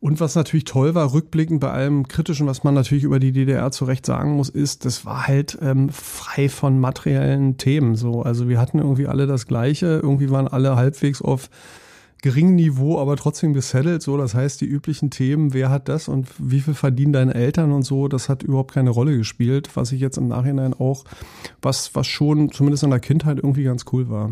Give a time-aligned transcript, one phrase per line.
[0.00, 3.72] Und was natürlich toll war, rückblickend bei allem Kritischen, was man natürlich über die DDR
[3.72, 7.96] zu Recht sagen muss, ist, das war halt ähm, frei von materiellen Themen.
[7.96, 10.00] So, also wir hatten irgendwie alle das Gleiche.
[10.00, 11.50] Irgendwie waren alle halbwegs auf
[12.22, 14.02] geringem Niveau, aber trotzdem gesettelt.
[14.02, 17.72] So, das heißt, die üblichen Themen, wer hat das und wie viel verdienen deine Eltern
[17.72, 19.70] und so, das hat überhaupt keine Rolle gespielt.
[19.74, 21.04] Was ich jetzt im Nachhinein auch,
[21.60, 24.30] was was schon zumindest in der Kindheit irgendwie ganz cool war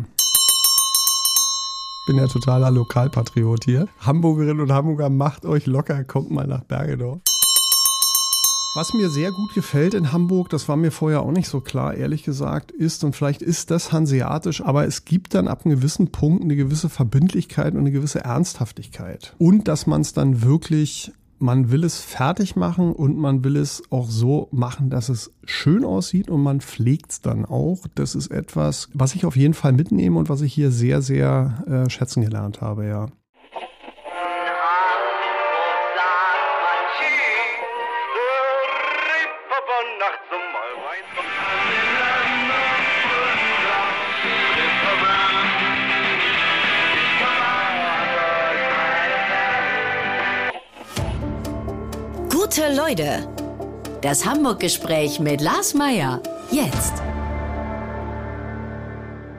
[2.07, 3.87] bin ja totaler Lokalpatriot hier.
[3.99, 7.19] Hamburgerinnen und Hamburger, macht euch locker, kommt mal nach Bergedorf.
[8.75, 11.95] Was mir sehr gut gefällt in Hamburg, das war mir vorher auch nicht so klar,
[11.95, 16.11] ehrlich gesagt, ist, und vielleicht ist das hanseatisch, aber es gibt dann ab einem gewissen
[16.11, 19.35] Punkt eine gewisse Verbindlichkeit und eine gewisse Ernsthaftigkeit.
[19.37, 23.83] Und dass man es dann wirklich man will es fertig machen und man will es
[23.89, 27.85] auch so machen, dass es schön aussieht und man pflegt es dann auch.
[27.95, 31.63] Das ist etwas, was ich auf jeden Fall mitnehme und was ich hier sehr, sehr
[31.67, 33.07] äh, schätzen gelernt habe, ja.
[52.87, 53.27] Leute.
[54.01, 56.21] Das Hamburg-Gespräch mit Lars Meier.
[56.51, 56.93] Jetzt.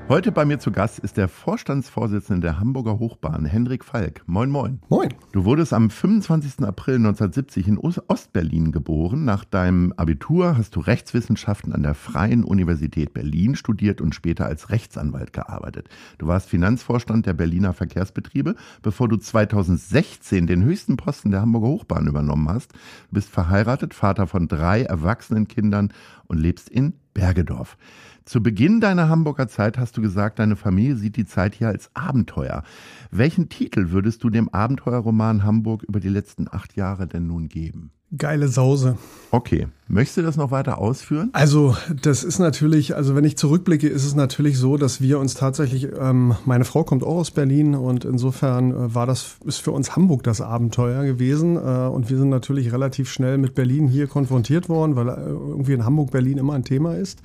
[0.09, 4.23] Heute bei mir zu Gast ist der Vorstandsvorsitzende der Hamburger Hochbahn, Hendrik Falk.
[4.27, 4.81] Moin, moin.
[4.89, 5.13] Moin.
[5.33, 6.67] Du wurdest am 25.
[6.67, 9.27] April 1970 in Ostberlin geboren.
[9.27, 14.71] Nach deinem Abitur hast du Rechtswissenschaften an der Freien Universität Berlin studiert und später als
[14.71, 15.91] Rechtsanwalt gearbeitet.
[16.17, 22.07] Du warst Finanzvorstand der Berliner Verkehrsbetriebe, bevor du 2016 den höchsten Posten der Hamburger Hochbahn
[22.07, 22.73] übernommen hast.
[22.73, 25.93] Du bist verheiratet, Vater von drei erwachsenen Kindern
[26.29, 27.77] und lebst in Bergedorf.
[28.25, 31.91] Zu Beginn deiner Hamburger Zeit hast du gesagt, deine Familie sieht die Zeit hier als
[31.95, 32.63] Abenteuer.
[33.11, 37.91] Welchen Titel würdest du dem Abenteuerroman Hamburg über die letzten acht Jahre denn nun geben?
[38.17, 38.97] Geile Sause.
[39.31, 39.67] Okay.
[39.87, 41.29] Möchtest du das noch weiter ausführen?
[41.33, 45.35] Also, das ist natürlich, also wenn ich zurückblicke, ist es natürlich so, dass wir uns
[45.35, 49.73] tatsächlich, ähm, meine Frau kommt auch aus Berlin und insofern äh, war das, ist für
[49.73, 51.57] uns Hamburg das Abenteuer gewesen.
[51.57, 55.75] Äh, und wir sind natürlich relativ schnell mit Berlin hier konfrontiert worden, weil äh, irgendwie
[55.75, 57.21] in Hamburg Berlin immer ein Thema ist.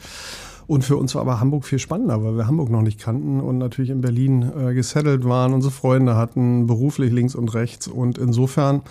[0.67, 3.57] Und für uns war aber Hamburg viel spannender, weil wir Hamburg noch nicht kannten und
[3.57, 7.87] natürlich in Berlin äh, gesettelt waren, unsere Freunde hatten, beruflich links und rechts.
[7.87, 8.81] Und insofern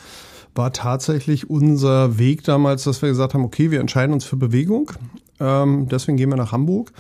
[0.55, 4.93] war tatsächlich unser Weg damals, dass wir gesagt haben, okay, wir entscheiden uns für Bewegung.
[5.41, 6.93] Ähm, deswegen gehen wir nach Hamburg.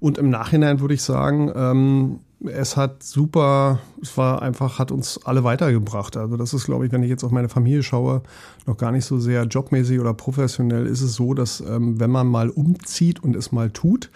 [0.00, 5.18] Und im Nachhinein würde ich sagen, ähm, es hat super, es war einfach, hat uns
[5.24, 6.16] alle weitergebracht.
[6.16, 8.22] Also das ist, glaube ich, wenn ich jetzt auf meine Familie schaue,
[8.66, 12.26] noch gar nicht so sehr jobmäßig oder professionell, ist es so, dass ähm, wenn man
[12.26, 14.10] mal umzieht und es mal tut,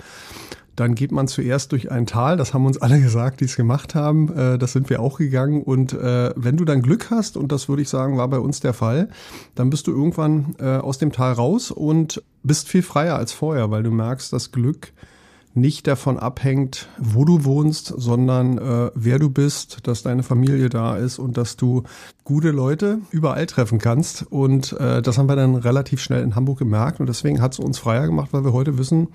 [0.78, 3.94] dann geht man zuerst durch ein Tal, das haben uns alle gesagt, die es gemacht
[3.94, 5.62] haben, äh, das sind wir auch gegangen.
[5.62, 8.60] Und äh, wenn du dann Glück hast, und das würde ich sagen, war bei uns
[8.60, 9.08] der Fall,
[9.54, 13.70] dann bist du irgendwann äh, aus dem Tal raus und bist viel freier als vorher,
[13.70, 14.92] weil du merkst, dass Glück
[15.54, 20.96] nicht davon abhängt, wo du wohnst, sondern äh, wer du bist, dass deine Familie da
[20.96, 21.82] ist und dass du
[22.28, 24.22] gute Leute überall treffen kannst.
[24.30, 27.00] Und äh, das haben wir dann relativ schnell in Hamburg gemerkt.
[27.00, 29.08] Und deswegen hat es uns freier gemacht, weil wir heute wissen,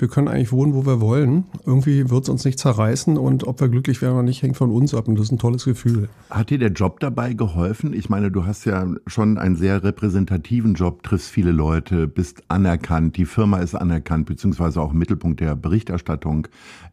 [0.00, 1.44] wir können eigentlich wohnen, wo wir wollen.
[1.64, 4.72] Irgendwie wird es uns nicht zerreißen und ob wir glücklich werden oder nicht, hängt von
[4.72, 5.06] uns ab.
[5.06, 6.08] Und das ist ein tolles Gefühl.
[6.28, 7.92] Hat dir der Job dabei geholfen?
[7.92, 13.16] Ich meine, du hast ja schon einen sehr repräsentativen Job, triffst viele Leute, bist anerkannt,
[13.16, 16.48] die Firma ist anerkannt, beziehungsweise auch Mittelpunkt der Berichterstattung.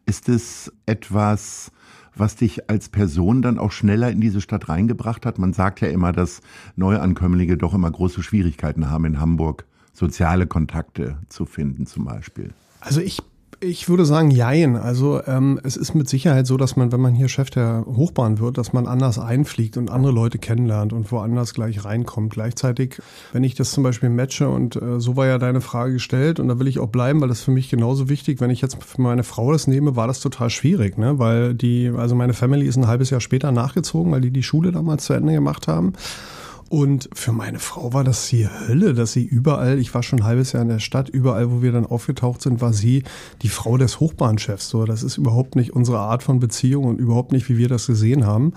[0.06, 1.72] Ist es etwas,
[2.16, 5.38] was dich als Person dann auch schneller in diese Stadt reingebracht hat?
[5.38, 6.40] Man sagt ja immer, dass
[6.76, 12.52] Neuankömmlinge doch immer große Schwierigkeiten haben in Hamburg, soziale Kontakte zu finden zum Beispiel.
[12.80, 13.22] Also ich
[13.64, 14.76] ich würde sagen, jein.
[14.76, 18.38] Also ähm, es ist mit Sicherheit so, dass man, wenn man hier Chef der Hochbahn
[18.38, 22.32] wird, dass man anders einfliegt und andere Leute kennenlernt und woanders gleich reinkommt.
[22.32, 23.00] Gleichzeitig,
[23.32, 26.48] wenn ich das zum Beispiel matche und äh, so war ja deine Frage gestellt und
[26.48, 28.40] da will ich auch bleiben, weil das für mich genauso wichtig.
[28.40, 31.18] Wenn ich jetzt für meine Frau das nehme, war das total schwierig, ne?
[31.18, 34.72] Weil die, also meine Family ist ein halbes Jahr später nachgezogen, weil die die Schule
[34.72, 35.94] damals zu Ende gemacht haben.
[36.68, 40.24] Und für meine Frau war das die Hölle, dass sie überall, ich war schon ein
[40.24, 43.04] halbes Jahr in der Stadt, überall, wo wir dann aufgetaucht sind, war sie
[43.42, 44.70] die Frau des Hochbahnchefs.
[44.70, 47.86] So, das ist überhaupt nicht unsere Art von Beziehung und überhaupt nicht, wie wir das
[47.86, 48.54] gesehen haben.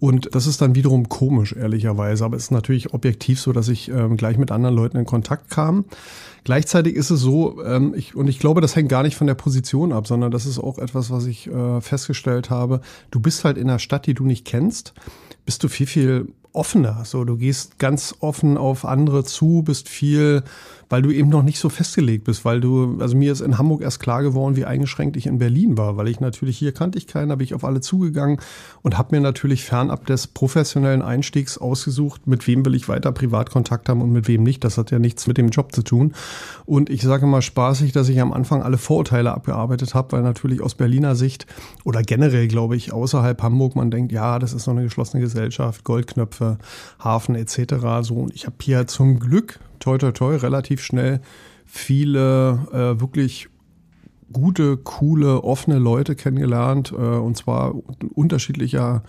[0.00, 2.24] Und das ist dann wiederum komisch, ehrlicherweise.
[2.24, 5.48] Aber es ist natürlich objektiv so, dass ich ähm, gleich mit anderen Leuten in Kontakt
[5.50, 5.84] kam.
[6.44, 9.34] Gleichzeitig ist es so, ähm, ich, und ich glaube, das hängt gar nicht von der
[9.34, 12.80] Position ab, sondern das ist auch etwas, was ich äh, festgestellt habe.
[13.12, 14.92] Du bist halt in einer Stadt, die du nicht kennst,
[15.44, 17.04] bist du viel, viel offener.
[17.04, 20.42] So, du gehst ganz offen auf andere zu, bist viel
[20.92, 23.80] weil du eben noch nicht so festgelegt bist, weil du, also mir ist in Hamburg
[23.80, 27.06] erst klar geworden, wie eingeschränkt ich in Berlin war, weil ich natürlich hier kannte ich
[27.06, 28.38] keinen, habe ich auf alle zugegangen
[28.82, 33.88] und habe mir natürlich fernab des professionellen Einstiegs ausgesucht, mit wem will ich weiter Privatkontakt
[33.88, 34.64] haben und mit wem nicht.
[34.64, 36.12] Das hat ja nichts mit dem Job zu tun.
[36.66, 40.60] Und ich sage mal spaßig, dass ich am Anfang alle Vorurteile abgearbeitet habe, weil natürlich
[40.60, 41.46] aus Berliner Sicht
[41.84, 45.84] oder generell, glaube ich, außerhalb Hamburg man denkt, ja, das ist noch eine geschlossene Gesellschaft,
[45.84, 46.58] Goldknöpfe,
[47.02, 47.76] Hafen etc.
[48.02, 51.20] So und ich habe hier zum Glück toi toi toi relativ schnell
[51.66, 53.48] viele äh, wirklich
[54.32, 57.74] gute, coole, offene Leute kennengelernt, äh, und zwar
[58.14, 59.02] unterschiedlicher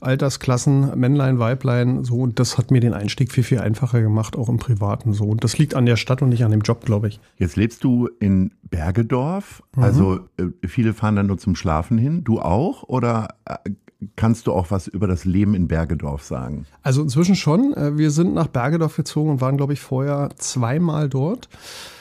[0.00, 4.48] Altersklassen, Männlein, Weiblein, so, und das hat mir den Einstieg viel, viel einfacher gemacht, auch
[4.48, 5.24] im Privaten, so.
[5.24, 7.20] Und das liegt an der Stadt und nicht an dem Job, glaube ich.
[7.38, 9.82] Jetzt lebst du in Bergedorf, mhm.
[9.82, 13.70] also äh, viele fahren dann nur zum Schlafen hin, du auch, oder äh,
[14.16, 16.66] kannst du auch was über das Leben in Bergedorf sagen?
[16.82, 17.74] Also inzwischen schon.
[17.74, 21.48] Äh, wir sind nach Bergedorf gezogen und waren, glaube ich, vorher zweimal dort.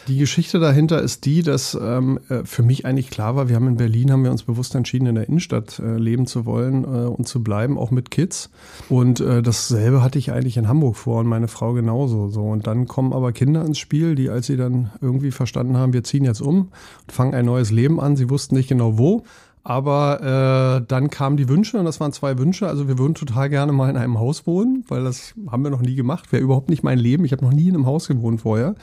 [0.07, 3.67] Die Geschichte dahinter ist die, dass ähm, äh, für mich eigentlich klar war, wir haben
[3.67, 7.07] in Berlin, haben wir uns bewusst entschieden, in der Innenstadt äh, leben zu wollen äh,
[7.07, 8.51] und zu bleiben, auch mit Kids.
[8.87, 12.29] Und äh, dasselbe hatte ich eigentlich in Hamburg vor und meine Frau genauso.
[12.29, 12.43] So.
[12.43, 16.03] Und dann kommen aber Kinder ins Spiel, die, als sie dann irgendwie verstanden haben, wir
[16.03, 16.69] ziehen jetzt um
[17.07, 19.23] und fangen ein neues Leben an, sie wussten nicht genau wo,
[19.65, 22.67] aber äh, dann kamen die Wünsche und das waren zwei Wünsche.
[22.67, 25.81] Also wir würden total gerne mal in einem Haus wohnen, weil das haben wir noch
[25.81, 26.31] nie gemacht.
[26.31, 27.25] Wäre überhaupt nicht mein Leben.
[27.25, 28.75] Ich habe noch nie in einem Haus gewohnt vorher.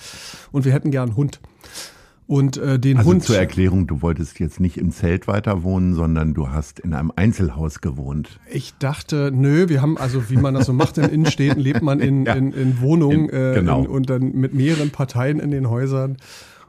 [0.50, 1.40] Und wir hätten gern einen Hund.
[2.26, 3.22] Und äh, den also Hund.
[3.22, 7.12] Zur Erklärung, du wolltest jetzt nicht im Zelt weiter wohnen, sondern du hast in einem
[7.14, 8.40] Einzelhaus gewohnt.
[8.50, 12.00] Ich dachte, nö, wir haben, also wie man das so macht in Innenstädten, lebt man
[12.00, 12.34] in, ja.
[12.34, 13.84] in, in Wohnungen in, äh, genau.
[13.84, 16.16] in, und dann mit mehreren Parteien in den Häusern.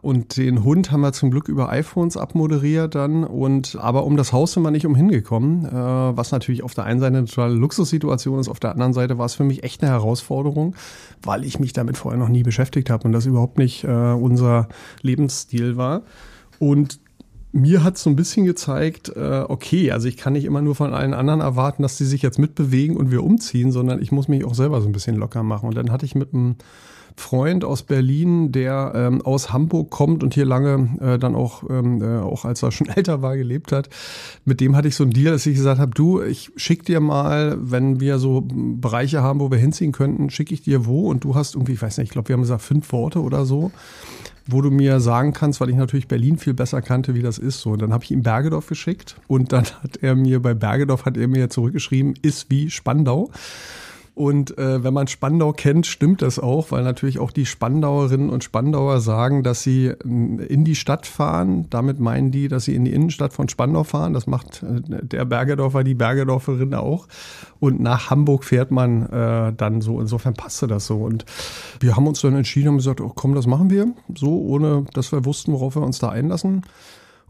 [0.03, 3.23] Und den Hund haben wir zum Glück über iPhones abmoderiert dann.
[3.23, 6.83] Und aber um das Haus sind wir nicht umhin gekommen, äh, was natürlich auf der
[6.83, 9.81] einen Seite eine totale Luxussituation ist, auf der anderen Seite war es für mich echt
[9.81, 10.75] eine Herausforderung,
[11.21, 14.67] weil ich mich damit vorher noch nie beschäftigt habe und das überhaupt nicht äh, unser
[15.03, 16.01] Lebensstil war.
[16.59, 16.99] Und
[17.53, 20.93] mir hat so ein bisschen gezeigt, äh, okay, also ich kann nicht immer nur von
[20.93, 24.43] allen anderen erwarten, dass sie sich jetzt mitbewegen und wir umziehen, sondern ich muss mich
[24.43, 25.69] auch selber so ein bisschen locker machen.
[25.69, 26.57] Und dann hatte ich mit einem
[27.15, 32.01] Freund aus Berlin, der ähm, aus Hamburg kommt und hier lange äh, dann auch, ähm,
[32.01, 33.89] äh, auch als er schon älter war, gelebt hat.
[34.45, 36.99] Mit dem hatte ich so einen Deal, dass ich gesagt habe, du, ich schick dir
[36.99, 41.23] mal, wenn wir so Bereiche haben, wo wir hinziehen könnten, schicke ich dir wo und
[41.23, 43.71] du hast irgendwie, ich weiß nicht, ich glaube, wir haben gesagt fünf Worte oder so
[44.45, 47.61] wo du mir sagen kannst, weil ich natürlich Berlin viel besser kannte, wie das ist.
[47.61, 51.05] So, und dann habe ich ihm Bergedorf geschickt und dann hat er mir bei Bergedorf
[51.05, 53.31] hat er mir zurückgeschrieben, ist wie Spandau.
[54.15, 58.43] Und äh, wenn man Spandau kennt, stimmt das auch, weil natürlich auch die Spandauerinnen und
[58.43, 61.65] Spandauer sagen, dass sie in die Stadt fahren.
[61.71, 64.13] Damit meinen die, dass sie in die Innenstadt von Spandau fahren.
[64.13, 67.07] Das macht äh, der Bergedorfer, die Bergedorferin auch.
[67.59, 69.99] Und nach Hamburg fährt man äh, dann so.
[69.99, 70.97] Insofern passte das so.
[70.97, 71.25] Und
[71.79, 73.93] wir haben uns dann entschieden und gesagt, oh, komm, das machen wir.
[74.15, 76.61] So, ohne dass wir wussten, worauf wir uns da einlassen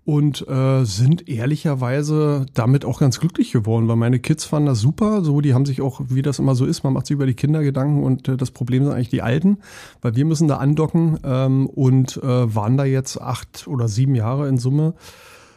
[0.05, 5.23] und äh, sind ehrlicherweise damit auch ganz glücklich geworden, weil meine Kids fanden das super.
[5.23, 7.35] So, die haben sich auch, wie das immer so ist, man macht sich über die
[7.35, 9.59] Kinder Gedanken und äh, das Problem sind eigentlich die Alten,
[10.01, 14.49] weil wir müssen da andocken ähm, und äh, waren da jetzt acht oder sieben Jahre
[14.49, 14.93] in Summe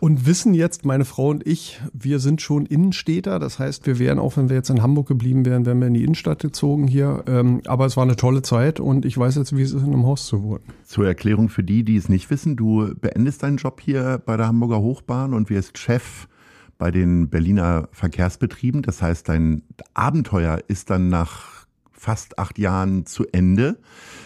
[0.06, 3.41] und wissen jetzt, meine Frau und ich, wir sind schon Innenstädter.
[3.41, 5.94] Das heißt, wir wären auch, wenn wir jetzt in Hamburg geblieben wären, wären wir in
[5.94, 7.25] die Innenstadt gezogen hier.
[7.26, 9.93] Ähm, aber es war eine tolle Zeit und ich weiß jetzt, wie es ist, in
[9.93, 10.62] einem Haus zu wohnen.
[10.85, 14.47] Zur Erklärung für die, die es nicht wissen, du beendest deinen Job hier bei der
[14.47, 16.29] Hamburger Hochbahn und wirst Chef
[16.79, 18.82] bei den Berliner Verkehrsbetrieben.
[18.82, 19.62] Das heißt, dein
[19.94, 23.76] Abenteuer ist dann nach fast acht Jahren zu Ende.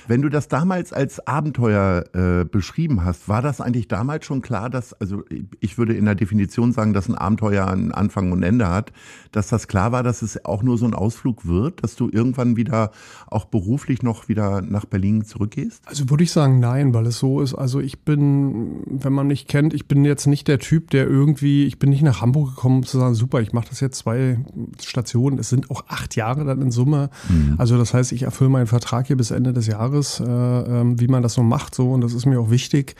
[0.08, 4.70] Wenn du das damals als Abenteuer äh, beschrieben hast, war das eigentlich damals schon klar,
[4.70, 5.24] dass, also
[5.60, 8.92] ich würde in der Definition sagen, dass ein Abenteuer einen Anfang und Ende hat,
[9.32, 12.56] dass das klar war, dass es auch nur so ein Ausflug wird, dass du irgendwann
[12.56, 12.90] wieder
[13.28, 15.82] auch beruflich noch wieder nach Berlin zurückgehst?
[15.86, 17.54] Also würde ich sagen, nein, weil es so ist.
[17.54, 21.66] Also ich bin, wenn man mich kennt, ich bin jetzt nicht der Typ, der irgendwie,
[21.66, 24.38] ich bin nicht nach Hamburg gekommen, um zu sagen, super, ich mache das jetzt zwei
[24.80, 25.38] Stationen.
[25.38, 27.10] Es sind auch acht Jahre dann in Summe.
[27.28, 27.54] Mhm.
[27.58, 31.00] Also das heißt, ich erfülle meinen Vertrag hier bis Ende des Jahres anderes, äh, ähm,
[31.00, 32.94] wie man das so macht, so und das ist mir auch wichtig.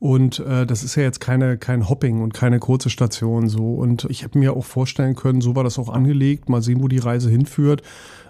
[0.00, 3.74] Und äh, das ist ja jetzt keine kein Hopping und keine kurze Station so.
[3.74, 6.48] Und ich habe mir auch vorstellen können, so war das auch angelegt.
[6.48, 7.82] Mal sehen, wo die Reise hinführt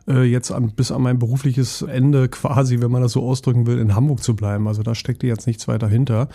[0.08, 3.78] äh, jetzt an, bis an mein berufliches Ende quasi, wenn man das so ausdrücken will,
[3.78, 4.66] in Hamburg zu bleiben.
[4.66, 6.28] Also da steckte jetzt nichts weiter hinter.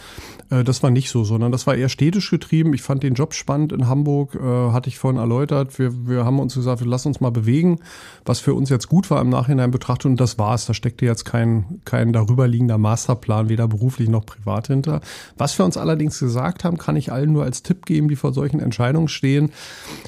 [0.49, 2.73] Äh, das war nicht so, sondern das war eher städtisch getrieben.
[2.73, 5.77] Ich fand den Job spannend in Hamburg, äh, hatte ich vorhin erläutert.
[5.79, 7.79] Wir, wir haben uns gesagt, wir lassen uns mal bewegen,
[8.25, 10.65] was für uns jetzt gut war im Nachhinein betrachtet und das war's.
[10.65, 15.01] Da steckte jetzt kein, kein darüberliegender Masterplan, weder beruflich noch privat hinter.
[15.37, 18.33] Was wir uns allerdings gesagt haben, kann ich allen nur als Tipp geben, die vor
[18.33, 19.51] solchen Entscheidungen stehen.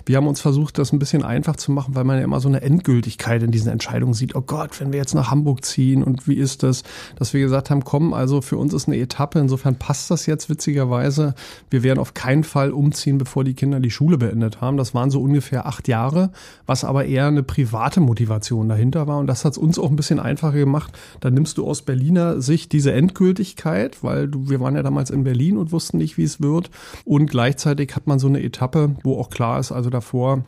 [0.05, 2.47] Wir haben uns versucht, das ein bisschen einfach zu machen, weil man ja immer so
[2.47, 4.35] eine Endgültigkeit in diesen Entscheidungen sieht.
[4.35, 6.83] Oh Gott, wenn wir jetzt nach Hamburg ziehen und wie ist das?
[7.17, 10.49] Dass wir gesagt haben, komm, also für uns ist eine Etappe, insofern passt das jetzt
[10.49, 11.35] witzigerweise.
[11.69, 14.77] Wir werden auf keinen Fall umziehen, bevor die Kinder die Schule beendet haben.
[14.77, 16.31] Das waren so ungefähr acht Jahre,
[16.65, 19.19] was aber eher eine private Motivation dahinter war.
[19.19, 20.97] Und das hat es uns auch ein bisschen einfacher gemacht.
[21.19, 25.23] Dann nimmst du aus Berliner Sicht diese Endgültigkeit, weil du, wir waren ja damals in
[25.23, 26.69] Berlin und wussten nicht, wie es wird.
[27.03, 30.43] Und gleichzeitig hat man so eine Etappe, wo auch klar ist, also davor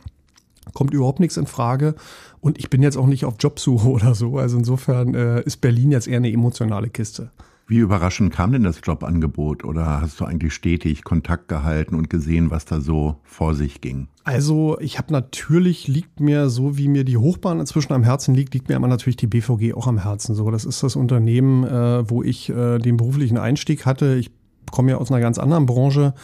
[0.74, 1.94] kommt überhaupt nichts in Frage.
[2.40, 4.38] Und ich bin jetzt auch nicht auf Jobsuche oder so.
[4.38, 7.30] Also insofern äh, ist Berlin jetzt eher eine emotionale Kiste.
[7.70, 12.50] Wie überraschend kam denn das Jobangebot oder hast du eigentlich stetig Kontakt gehalten und gesehen,
[12.50, 14.08] was da so vor sich ging?
[14.24, 18.54] Also ich habe natürlich, liegt mir so, wie mir die Hochbahn inzwischen am Herzen liegt,
[18.54, 20.34] liegt mir aber natürlich die BVG auch am Herzen.
[20.34, 24.14] So, das ist das Unternehmen, äh, wo ich äh, den beruflichen Einstieg hatte.
[24.14, 24.30] Ich
[24.70, 26.14] komme ja aus einer ganz anderen Branche,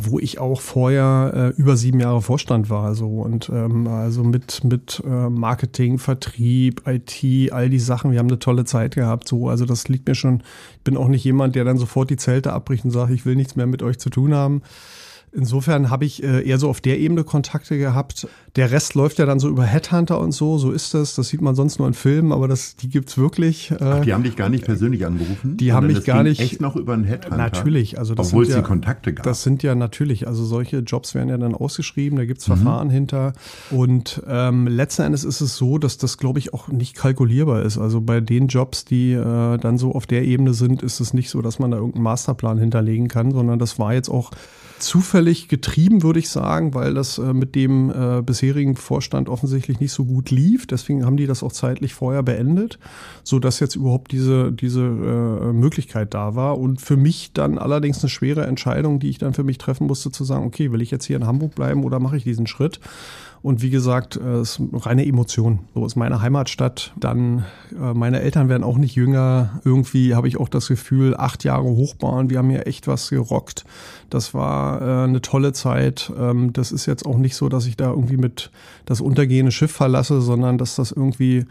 [0.00, 2.94] wo ich auch vorher äh, über sieben Jahre Vorstand war.
[2.94, 8.12] So und ähm, also mit mit äh, Marketing, Vertrieb, IT, all die Sachen.
[8.12, 9.28] Wir haben eine tolle Zeit gehabt.
[9.28, 10.42] So, also das liegt mir schon.
[10.76, 13.36] Ich bin auch nicht jemand, der dann sofort die Zelte abbricht und sagt, ich will
[13.36, 14.62] nichts mehr mit euch zu tun haben.
[15.34, 18.28] Insofern habe ich äh, eher so auf der Ebene Kontakte gehabt.
[18.56, 21.14] Der Rest läuft ja dann so über Headhunter und so, so ist das.
[21.14, 23.70] Das sieht man sonst nur in Filmen, aber das, die gibt's wirklich.
[23.70, 25.56] Äh, Ach, die haben dich gar nicht persönlich angerufen?
[25.56, 26.38] Die haben mich gar nicht.
[26.38, 27.38] Echt noch über einen Headhunter?
[27.38, 29.24] Natürlich, also das Obwohl es ja, die Kontakte gab.
[29.24, 32.92] Das sind ja natürlich, also solche Jobs werden ja dann ausgeschrieben, da gibt's Verfahren mhm.
[32.92, 33.32] hinter.
[33.70, 37.78] Und ähm, letzten Endes ist es so, dass das, glaube ich, auch nicht kalkulierbar ist.
[37.78, 41.30] Also bei den Jobs, die äh, dann so auf der Ebene sind, ist es nicht
[41.30, 44.30] so, dass man da irgendeinen Masterplan hinterlegen kann, sondern das war jetzt auch
[44.78, 49.92] zufällig getrieben, würde ich sagen, weil das äh, mit dem äh, bisherigen Vorstand offensichtlich nicht
[49.92, 50.66] so gut lief.
[50.66, 52.78] Deswegen haben die das auch zeitlich vorher beendet,
[53.22, 56.58] so dass jetzt überhaupt diese diese äh, Möglichkeit da war.
[56.58, 60.10] Und für mich dann allerdings eine schwere Entscheidung, die ich dann für mich treffen musste,
[60.10, 62.80] zu sagen, okay, will ich jetzt hier in Hamburg bleiben oder mache ich diesen Schritt?
[63.42, 65.60] Und wie gesagt, äh, es ist reine Emotion.
[65.74, 66.92] So ist meine Heimatstadt.
[66.96, 69.60] Dann, äh, meine Eltern werden auch nicht jünger.
[69.64, 73.64] Irgendwie habe ich auch das Gefühl, acht Jahre Hochbahn, wir haben hier echt was gerockt.
[74.10, 76.12] Das war äh, eine tolle Zeit.
[76.16, 78.52] Ähm, das ist jetzt auch nicht so, dass ich da irgendwie mit
[78.84, 81.44] das untergehende Schiff verlasse, sondern dass das irgendwie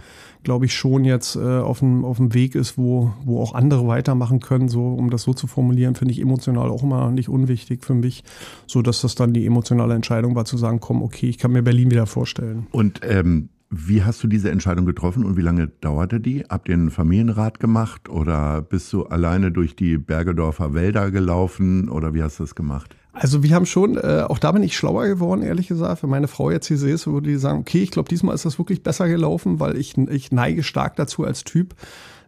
[0.44, 3.88] glaube ich, schon jetzt äh, auf, dem, auf dem Weg ist, wo, wo auch andere
[3.88, 4.70] weitermachen können.
[4.70, 8.24] So, um das so zu formulieren, finde ich emotional auch immer nicht unwichtig für mich,
[8.68, 11.62] so dass das dann die emotionale Entscheidung war, zu sagen, komm, okay, ich kann mir
[11.62, 12.68] Berlin wieder vorstellen.
[12.72, 16.44] Und ähm, wie hast du diese Entscheidung getroffen und wie lange dauerte die?
[16.50, 22.14] Habt ihr einen Familienrat gemacht oder bist du alleine durch die Bergedorfer Wälder gelaufen oder
[22.14, 22.98] wie hast du das gemacht?
[23.14, 26.04] Also wir haben schon, äh, auch da bin ich schlauer geworden, ehrlich gesagt.
[26.04, 28.58] Wenn meine Frau jetzt hier ist, würde die sagen, okay, ich glaube, diesmal ist das
[28.58, 31.76] wirklich besser gelaufen, weil ich, ich neige stark dazu als Typ.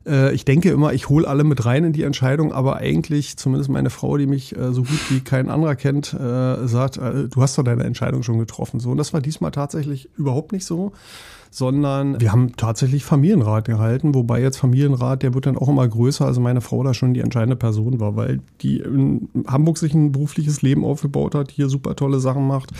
[0.05, 3.69] Äh, ich denke immer, ich hole alle mit rein in die Entscheidung, aber eigentlich, zumindest
[3.69, 7.41] meine Frau, die mich äh, so gut wie kein anderer kennt, äh, sagt, äh, du
[7.41, 8.81] hast doch deine Entscheidung schon getroffen.
[8.81, 10.91] So, und das war diesmal tatsächlich überhaupt nicht so
[11.53, 16.25] sondern wir haben tatsächlich Familienrat gehalten, wobei jetzt Familienrat, der wird dann auch immer größer,
[16.25, 20.11] also meine Frau da schon die entscheidende Person war, weil die in Hamburg sich ein
[20.11, 22.71] berufliches Leben aufgebaut hat, hier super tolle Sachen macht.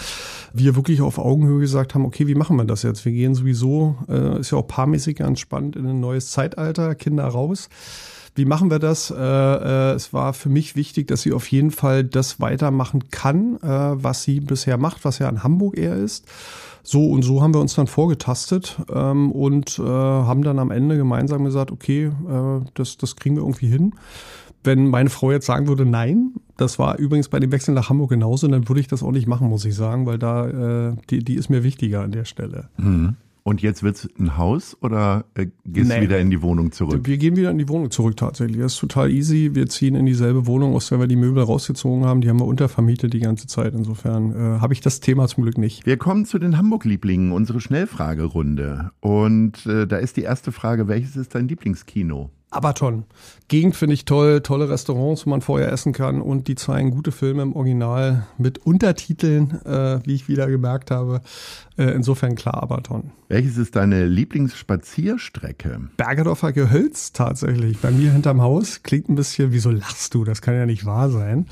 [0.53, 3.05] Wir wirklich auf Augenhöhe gesagt haben, okay, wie machen wir das jetzt?
[3.05, 7.25] Wir gehen sowieso, äh, ist ja auch paarmäßig ganz spannend, in ein neues Zeitalter, Kinder
[7.25, 7.69] raus.
[8.35, 9.11] Wie machen wir das?
[9.11, 13.57] Äh, äh, es war für mich wichtig, dass sie auf jeden Fall das weitermachen kann,
[13.57, 16.25] äh, was sie bisher macht, was ja in Hamburg eher ist.
[16.81, 20.97] So und so haben wir uns dann vorgetastet ähm, und äh, haben dann am Ende
[20.97, 23.93] gemeinsam gesagt, okay, äh, das, das kriegen wir irgendwie hin.
[24.65, 28.09] Wenn meine Frau jetzt sagen würde, nein, das war übrigens bei dem Wechsel nach Hamburg
[28.09, 31.19] genauso, dann würde ich das auch nicht machen, muss ich sagen, weil da äh, die,
[31.23, 32.69] die ist mir wichtiger an der Stelle.
[32.77, 33.15] Mhm.
[33.43, 35.97] Und jetzt wird's ein Haus oder äh, gehst nee.
[35.97, 37.01] du wieder in die Wohnung zurück?
[37.03, 38.57] Wir gehen wieder in die Wohnung zurück tatsächlich.
[38.57, 39.51] Das ist total easy.
[39.53, 42.21] Wir ziehen in dieselbe Wohnung, aus der wir die Möbel rausgezogen haben.
[42.21, 43.73] Die haben wir untervermietet die ganze Zeit.
[43.73, 45.85] Insofern äh, habe ich das Thema zum Glück nicht.
[45.85, 48.91] Wir kommen zu den Hamburg-Lieblingen, unsere Schnellfragerunde.
[49.01, 52.29] Und äh, da ist die erste Frage, welches ist dein Lieblingskino?
[52.53, 53.05] Abaton.
[53.47, 57.11] Gegend finde ich toll, tolle Restaurants, wo man vorher essen kann und die zeigen gute
[57.11, 61.21] Filme im Original mit Untertiteln, äh, wie ich wieder gemerkt habe.
[61.77, 63.11] Äh, insofern klar Abaton.
[63.29, 65.79] Welches ist deine Lieblingsspazierstrecke?
[65.97, 67.79] Bergedorfer Gehölz tatsächlich.
[67.79, 68.83] Bei mir hinterm Haus.
[68.83, 70.23] Klingt ein bisschen, wieso lachst du?
[70.23, 71.47] Das kann ja nicht wahr sein.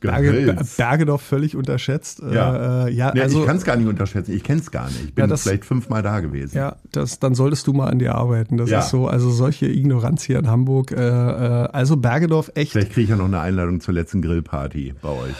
[0.00, 2.22] Berge, Bergedorf völlig unterschätzt.
[2.22, 4.32] Äh, ja, äh, ja nee, also, ich kann es gar nicht unterschätzen.
[4.32, 5.06] Ich kenne es gar nicht.
[5.06, 6.56] Ich bin ja, das, vielleicht fünfmal da gewesen.
[6.56, 8.56] Ja, das, dann solltest du mal an dir arbeiten.
[8.56, 8.78] Das ja.
[8.78, 10.92] ist so, also solche Ignoranz hier in Hamburg.
[10.92, 12.72] Äh, äh, also Bergedorf echt.
[12.72, 15.34] Vielleicht kriege ich ja noch eine Einladung zur letzten Grillparty bei euch.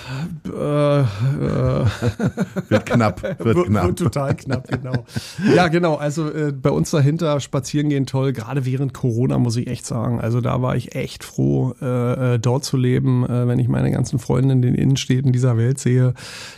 [0.46, 1.04] Äh, äh,
[2.68, 3.84] wird knapp, wird, knapp.
[3.84, 5.04] Wird total knapp, genau.
[5.54, 5.94] ja, genau.
[5.96, 8.32] Also äh, bei uns dahinter spazieren gehen toll.
[8.32, 10.20] Gerade während Corona muss ich echt sagen.
[10.20, 13.24] Also da war ich echt froh, äh, äh dort zu leben.
[13.24, 16.14] Äh, wenn ich meine ganzen Freunde in den Innenstädten dieser Welt sehe,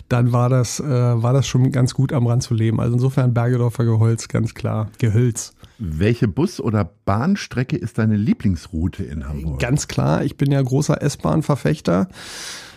[0.08, 2.80] dann war das, äh, war das schon ganz gut am Rand zu leben.
[2.80, 4.88] Also insofern Bergedorfer Geholz, ganz klar.
[4.98, 5.55] Gehölz.
[5.78, 9.60] Welche Bus- oder Bahnstrecke ist deine Lieblingsroute in Hamburg?
[9.60, 12.08] Ganz klar, ich bin ja großer S-Bahn-Verfechter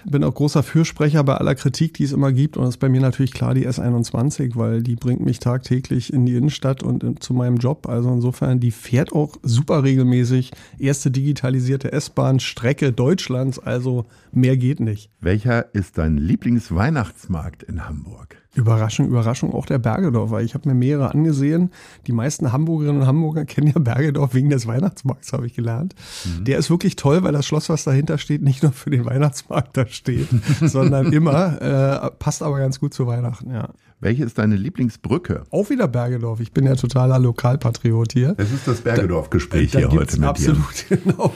[0.06, 2.58] bin auch großer Fürsprecher bei aller Kritik, die es immer gibt.
[2.58, 6.26] Und das ist bei mir natürlich klar die S21, weil die bringt mich tagtäglich in
[6.26, 7.88] die Innenstadt und zu meinem Job.
[7.88, 10.52] Also insofern, die fährt auch super regelmäßig.
[10.78, 13.60] Erste digitalisierte S-Bahn-Strecke Deutschlands.
[13.60, 15.10] Also mehr geht nicht.
[15.22, 18.38] Welcher ist dein Lieblingsweihnachtsmarkt in Hamburg?
[18.60, 21.72] Überraschung, Überraschung, auch der Bergedorf, weil ich habe mir mehrere angesehen.
[22.08, 25.96] Die meisten Hamburgerinnen und Hamburger kennen ja Bergedorf wegen des Weihnachtsmarkts, habe ich gelernt.
[26.26, 26.46] Mhm.
[26.46, 29.76] Der ist wirklich toll, weil das Schloss, was dahinter steht, nicht nur für den Weihnachtsmarkt
[29.78, 30.28] da steht,
[30.62, 33.70] sondern immer, äh, passt aber ganz gut zu Weihnachten, ja.
[34.02, 35.44] Welche ist deine Lieblingsbrücke?
[35.52, 36.40] Auch wieder Bergedorf.
[36.40, 38.34] Ich bin ja totaler Lokalpatriot hier.
[38.38, 40.98] Es ist das Bergedorf-Gespräch hier heute mit absolut, dir.
[41.04, 41.34] Genau.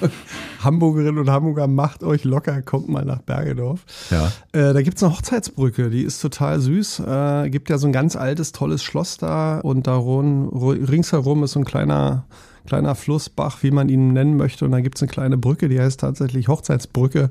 [0.63, 3.83] Hamburgerinnen und Hamburger, macht euch locker, kommt mal nach Bergedorf.
[4.11, 4.31] Ja.
[4.53, 6.99] Äh, da gibt's eine Hochzeitsbrücke, die ist total süß.
[6.99, 11.59] Äh, gibt ja so ein ganz altes, tolles Schloss da und darum, ringsherum ist so
[11.59, 12.25] ein kleiner
[12.65, 14.65] kleiner Flussbach, wie man ihn nennen möchte.
[14.65, 17.29] Und dann gibt es eine kleine Brücke, die heißt tatsächlich Hochzeitsbrücke,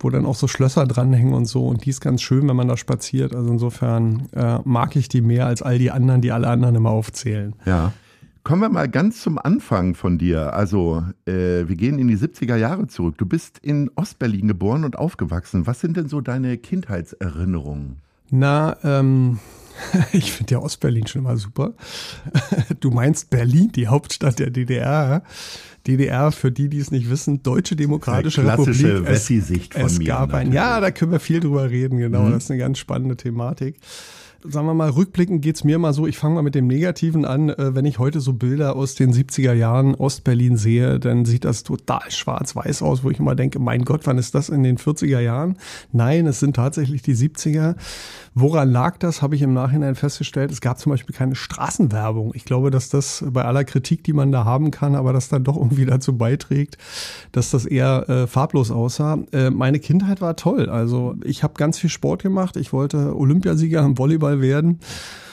[0.00, 1.66] wo dann auch so Schlösser dranhängen und so.
[1.66, 3.34] Und die ist ganz schön, wenn man da spaziert.
[3.34, 6.90] Also insofern äh, mag ich die mehr als all die anderen, die alle anderen immer
[6.90, 7.54] aufzählen.
[7.64, 7.92] Ja.
[8.46, 10.54] Kommen wir mal ganz zum Anfang von dir.
[10.54, 13.18] Also, äh, wir gehen in die 70er Jahre zurück.
[13.18, 15.66] Du bist in Ostberlin geboren und aufgewachsen.
[15.66, 17.96] Was sind denn so deine Kindheitserinnerungen?
[18.30, 19.40] Na, ähm,
[20.12, 21.74] Ich finde ja Ostberlin schon mal super.
[22.80, 25.22] Du meinst Berlin, die Hauptstadt der DDR.
[25.86, 29.08] DDR, für die, die es nicht wissen, Deutsche Demokratische klassische Republik.
[29.08, 30.06] Wessi-Sicht von es mir.
[30.06, 32.22] Gab ein, ja, da können wir viel drüber reden, genau.
[32.22, 32.32] Mhm.
[32.32, 33.76] Das ist eine ganz spannende Thematik
[34.48, 37.48] sagen wir mal, rückblickend geht's mir mal so, ich fange mal mit dem Negativen an.
[37.48, 41.62] Äh, wenn ich heute so Bilder aus den 70er Jahren Ostberlin sehe, dann sieht das
[41.62, 45.20] total schwarz-weiß aus, wo ich immer denke, mein Gott, wann ist das in den 40er
[45.20, 45.56] Jahren?
[45.92, 47.76] Nein, es sind tatsächlich die 70er.
[48.34, 50.50] Woran lag das, habe ich im Nachhinein festgestellt.
[50.50, 52.32] Es gab zum Beispiel keine Straßenwerbung.
[52.34, 55.44] Ich glaube, dass das bei aller Kritik, die man da haben kann, aber das dann
[55.44, 56.76] doch irgendwie dazu beiträgt,
[57.32, 59.18] dass das eher äh, farblos aussah.
[59.32, 60.68] Äh, meine Kindheit war toll.
[60.68, 62.56] Also ich habe ganz viel Sport gemacht.
[62.56, 64.80] Ich wollte Olympiasieger im Volleyball werden.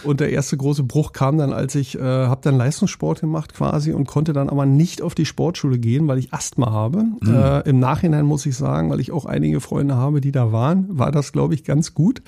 [0.04, 3.94] Und der erste große Bruch kam dann, als ich äh, habe dann Leistungssport gemacht quasi
[3.94, 7.04] und konnte dann aber nicht auf die Sportschule gehen, weil ich Asthma habe.
[7.22, 7.36] Mhm.
[7.36, 10.88] Äh, Im Nachhinein muss ich sagen, weil ich auch einige Freunde habe, die da waren,
[10.90, 12.22] war das, glaube ich, ganz gut.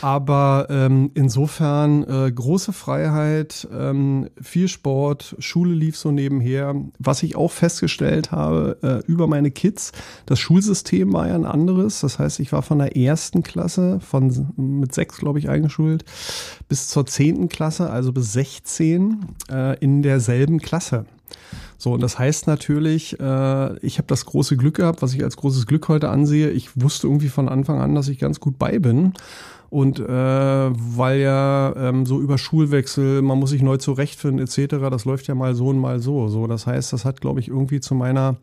[0.00, 6.74] Aber ähm, insofern äh, große Freiheit, ähm, viel Sport, Schule lief so nebenher.
[6.98, 9.92] Was ich auch festgestellt habe äh, über meine Kids,
[10.26, 12.00] das Schulsystem war ja ein anderes.
[12.00, 15.99] Das heißt, ich war von der ersten Klasse, von mit sechs, glaube ich, eingeschult,
[16.68, 21.06] bis zur zehnten Klasse, also bis 16, äh, in derselben Klasse.
[21.78, 25.36] So, und das heißt natürlich, äh, ich habe das große Glück gehabt, was ich als
[25.36, 26.50] großes Glück heute ansehe.
[26.50, 29.14] Ich wusste irgendwie von Anfang an, dass ich ganz gut bei bin.
[29.70, 35.04] Und äh, weil ja ähm, so über Schulwechsel, man muss sich neu zurechtfinden etc., das
[35.04, 36.28] läuft ja mal so und mal so.
[36.28, 38.36] So, das heißt, das hat, glaube ich, irgendwie zu meiner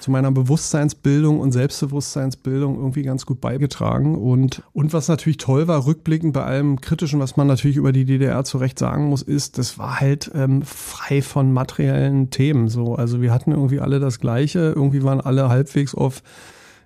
[0.00, 4.16] zu meiner Bewusstseinsbildung und Selbstbewusstseinsbildung irgendwie ganz gut beigetragen.
[4.16, 8.04] Und, und was natürlich toll war, rückblickend bei allem Kritischen, was man natürlich über die
[8.04, 12.68] DDR zu Recht sagen muss, ist, das war halt ähm, frei von materiellen Themen.
[12.68, 16.22] So, also wir hatten irgendwie alle das Gleiche, irgendwie waren alle halbwegs auf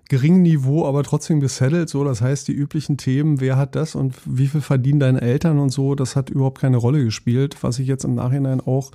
[0.09, 1.89] geringen Niveau, aber trotzdem gesettelt.
[1.89, 5.59] So, das heißt, die üblichen Themen, wer hat das und wie viel verdienen deine Eltern
[5.59, 8.91] und so, das hat überhaupt keine Rolle gespielt, was ich jetzt im Nachhinein auch,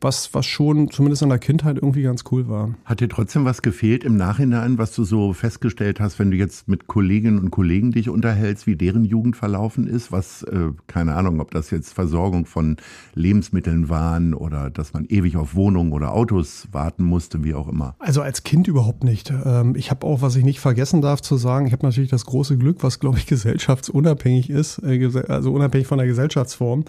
[0.00, 2.74] was, was schon zumindest in der Kindheit irgendwie ganz cool war.
[2.84, 6.68] Hat dir trotzdem was gefehlt im Nachhinein, was du so festgestellt hast, wenn du jetzt
[6.68, 10.12] mit Kolleginnen und Kollegen dich unterhältst, wie deren Jugend verlaufen ist?
[10.12, 12.76] Was, äh, keine Ahnung, ob das jetzt Versorgung von
[13.14, 17.94] Lebensmitteln waren oder dass man ewig auf Wohnungen oder Autos warten musste, wie auch immer.
[17.98, 19.32] Also als Kind überhaupt nicht.
[19.44, 22.24] Ähm, ich habe auch, was ich nicht vergessen darf zu sagen, ich habe natürlich das
[22.24, 26.84] große Glück, was glaube ich gesellschaftsunabhängig ist, äh, also unabhängig von der Gesellschaftsform.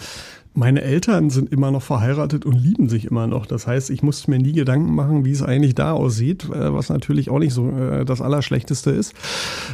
[0.53, 3.45] Meine Eltern sind immer noch verheiratet und lieben sich immer noch.
[3.45, 6.89] Das heißt, ich musste mir nie Gedanken machen, wie es eigentlich da aussieht, äh, was
[6.89, 9.13] natürlich auch nicht so äh, das Allerschlechteste ist.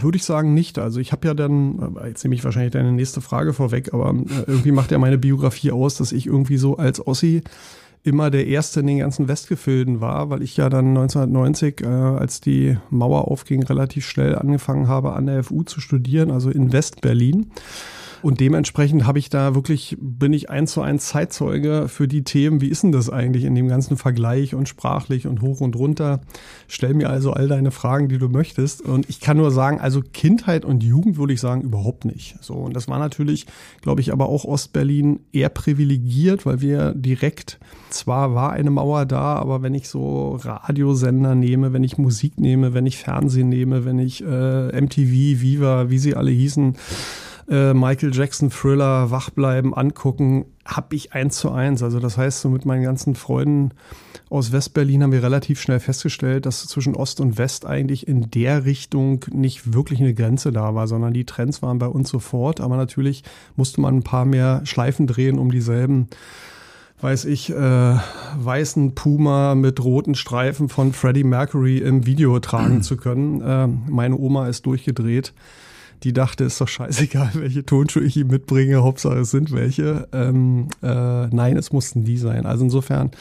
[0.02, 0.80] Würde ich sagen, nicht.
[0.80, 4.15] Also ich habe ja dann, jetzt nehme ich wahrscheinlich deine nächste Frage vorweg, aber
[4.48, 7.43] irgendwie macht ja meine Biografie aus, dass ich irgendwie so als Ossi
[8.04, 12.42] immer der Erste in den ganzen Westgefilden war, weil ich ja dann 1990, äh, als
[12.42, 17.52] die Mauer aufging, relativ schnell angefangen habe, an der FU zu studieren, also in Westberlin.
[18.23, 22.62] Und dementsprechend habe ich da wirklich, bin ich eins zu eins Zeitzeuge für die Themen,
[22.62, 26.21] wie ist denn das eigentlich in dem ganzen Vergleich und sprachlich und hoch und runter.
[26.69, 28.81] Stell mir also all deine Fragen, die du möchtest.
[28.81, 32.38] Und ich kann nur sagen, also Kindheit und Jugend würde ich sagen, überhaupt nicht.
[32.39, 33.45] So, und das war natürlich,
[33.81, 37.59] glaube ich, aber auch Ostberlin eher privilegiert, weil wir direkt,
[37.89, 42.73] zwar war eine Mauer da, aber wenn ich so Radiosender nehme, wenn ich Musik nehme,
[42.73, 46.77] wenn ich Fernsehen nehme, wenn ich äh, MTV, Viva, wie sie alle hießen,
[47.49, 51.84] äh, Michael Jackson Thriller, Wachbleiben, angucken, habe ich eins zu eins.
[51.84, 53.71] Also das heißt, so mit meinen ganzen Freunden
[54.29, 58.65] aus Westberlin haben wir relativ schnell festgestellt, dass zwischen Ost und West eigentlich in der
[58.65, 62.62] Richtung nicht wirklich eine Grenze da war, sondern die Trends waren bei uns sofort.
[62.62, 63.23] Aber natürlich
[63.56, 66.08] musste man ein paar mehr Schleifen drehen, um dieselben
[67.01, 67.95] weiß ich, äh,
[68.38, 73.41] weißen Puma mit roten Streifen von Freddie Mercury im Video tragen zu können.
[73.41, 75.34] Äh, meine Oma ist durchgedreht
[76.04, 80.08] die dachte, ist doch scheißegal, welche Tonschuhe ich ihm mitbringe, Hauptsache es sind welche.
[80.12, 82.46] Ähm, äh, nein, es mussten die sein.
[82.46, 83.12] Also insofern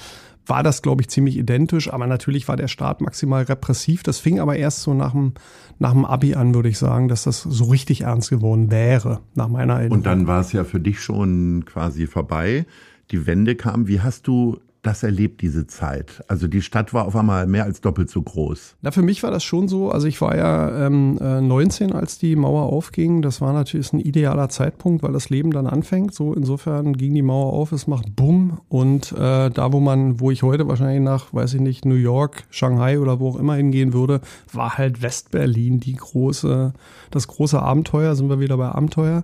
[0.47, 4.03] war das, glaube ich, ziemlich identisch, aber natürlich war der Staat maximal repressiv.
[4.03, 5.35] Das fing aber erst so nach dem,
[5.79, 9.49] nach dem Abi an, würde ich sagen, dass das so richtig ernst geworden wäre, nach
[9.49, 9.99] meiner Erinnerung.
[9.99, 12.67] Und dann war es ja für dich schon quasi vorbei.
[13.13, 13.87] Die Wende kam.
[13.87, 16.25] Wie hast du das erlebt, diese Zeit?
[16.29, 18.77] Also die Stadt war auf einmal mehr als doppelt so groß.
[18.83, 19.91] Na, für mich war das schon so.
[19.91, 23.23] Also ich war ja ähm, 19, äh, als die Mauer aufging.
[23.23, 26.15] Das war natürlich ein idealer Zeitpunkt, weil das Leben dann anfängt.
[26.15, 28.61] So insofern ging die Mauer auf, es macht Bumm.
[28.69, 32.45] Und äh, da, wo man, wo ich heute wahrscheinlich nach, weiß ich nicht, New York,
[32.51, 34.21] Shanghai oder wo auch immer hingehen würde,
[34.53, 36.73] war halt Westberlin die große,
[37.11, 38.17] das große Abenteuer.
[38.17, 39.23] Sind wir wieder bei Abenteuer.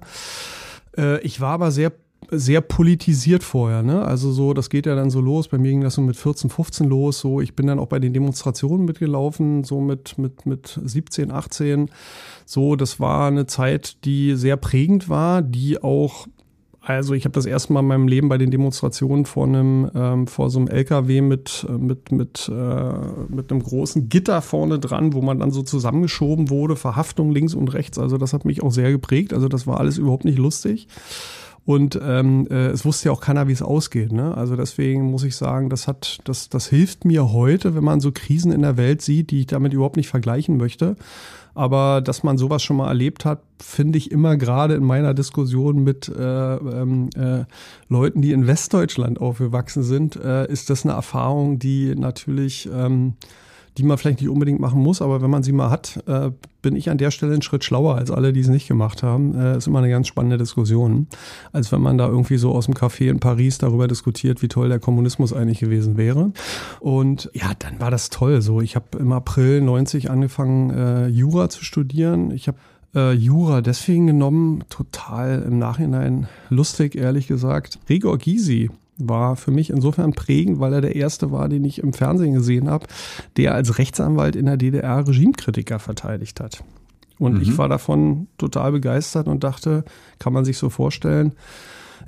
[0.97, 1.92] Äh, ich war aber sehr
[2.31, 4.04] sehr politisiert vorher, ne?
[4.04, 5.48] Also so, das geht ja dann so los.
[5.48, 7.20] Bei mir ging das so mit 14, 15 los.
[7.20, 11.90] So, ich bin dann auch bei den Demonstrationen mitgelaufen, so mit, mit, mit 17, 18.
[12.44, 16.26] So, das war eine Zeit, die sehr prägend war, die auch
[16.81, 20.26] also ich habe das erste Mal in meinem Leben bei den Demonstrationen vor einem ähm,
[20.26, 22.92] vor so einem LKW mit mit mit äh,
[23.28, 27.74] mit einem großen Gitter vorne dran, wo man dann so zusammengeschoben wurde, Verhaftung links und
[27.74, 27.98] rechts.
[27.98, 29.35] Also das hat mich auch sehr geprägt.
[29.35, 30.88] Also das war alles überhaupt nicht lustig.
[31.68, 34.11] Und ähm, äh, es wusste ja auch keiner, wie es ausgeht.
[34.11, 34.35] Ne?
[34.35, 38.11] Also deswegen muss ich sagen, das hat, das, das hilft mir heute, wenn man so
[38.11, 40.96] Krisen in der Welt sieht, die ich damit überhaupt nicht vergleichen möchte.
[41.54, 45.85] Aber dass man sowas schon mal erlebt hat, finde ich immer gerade in meiner Diskussion
[45.85, 47.44] mit äh, ähm, äh,
[47.90, 53.12] Leuten, die in Westdeutschland aufgewachsen sind, äh, ist das eine Erfahrung, die natürlich ähm,
[53.76, 56.31] die man vielleicht nicht unbedingt machen muss, aber wenn man sie mal hat, äh,
[56.62, 59.35] bin ich an der Stelle einen Schritt schlauer als alle, die es nicht gemacht haben.
[59.35, 61.07] Äh, ist immer eine ganz spannende Diskussion,
[61.52, 64.68] als wenn man da irgendwie so aus dem Café in Paris darüber diskutiert, wie toll
[64.68, 66.33] der Kommunismus eigentlich gewesen wäre.
[66.81, 68.40] Und ja, dann war das toll.
[68.42, 72.31] So, ich habe im April 90 angefangen, äh, Jura zu studieren.
[72.33, 72.59] Ich habe
[72.94, 77.78] äh, Jura deswegen genommen, total im Nachhinein lustig, ehrlich gesagt.
[77.87, 81.92] Gregor Gysi war für mich insofern prägend, weil er der erste war, den ich im
[81.92, 82.87] Fernsehen gesehen habe,
[83.37, 86.64] der als Rechtsanwalt in der DDR Regimekritiker verteidigt hat.
[87.18, 87.42] Und mhm.
[87.42, 89.84] ich war davon total begeistert und dachte,
[90.18, 91.32] kann man sich so vorstellen,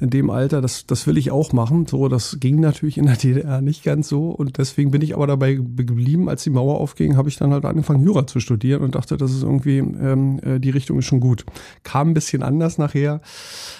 [0.00, 1.86] in dem Alter, das, das will ich auch machen.
[1.86, 4.30] So, das ging natürlich in der DDR nicht ganz so.
[4.30, 7.64] Und deswegen bin ich aber dabei geblieben, als die Mauer aufging, habe ich dann halt
[7.64, 11.20] angefangen, Jura zu studieren und dachte, das ist irgendwie, ähm, äh, die Richtung ist schon
[11.20, 11.44] gut.
[11.82, 13.20] Kam ein bisschen anders nachher.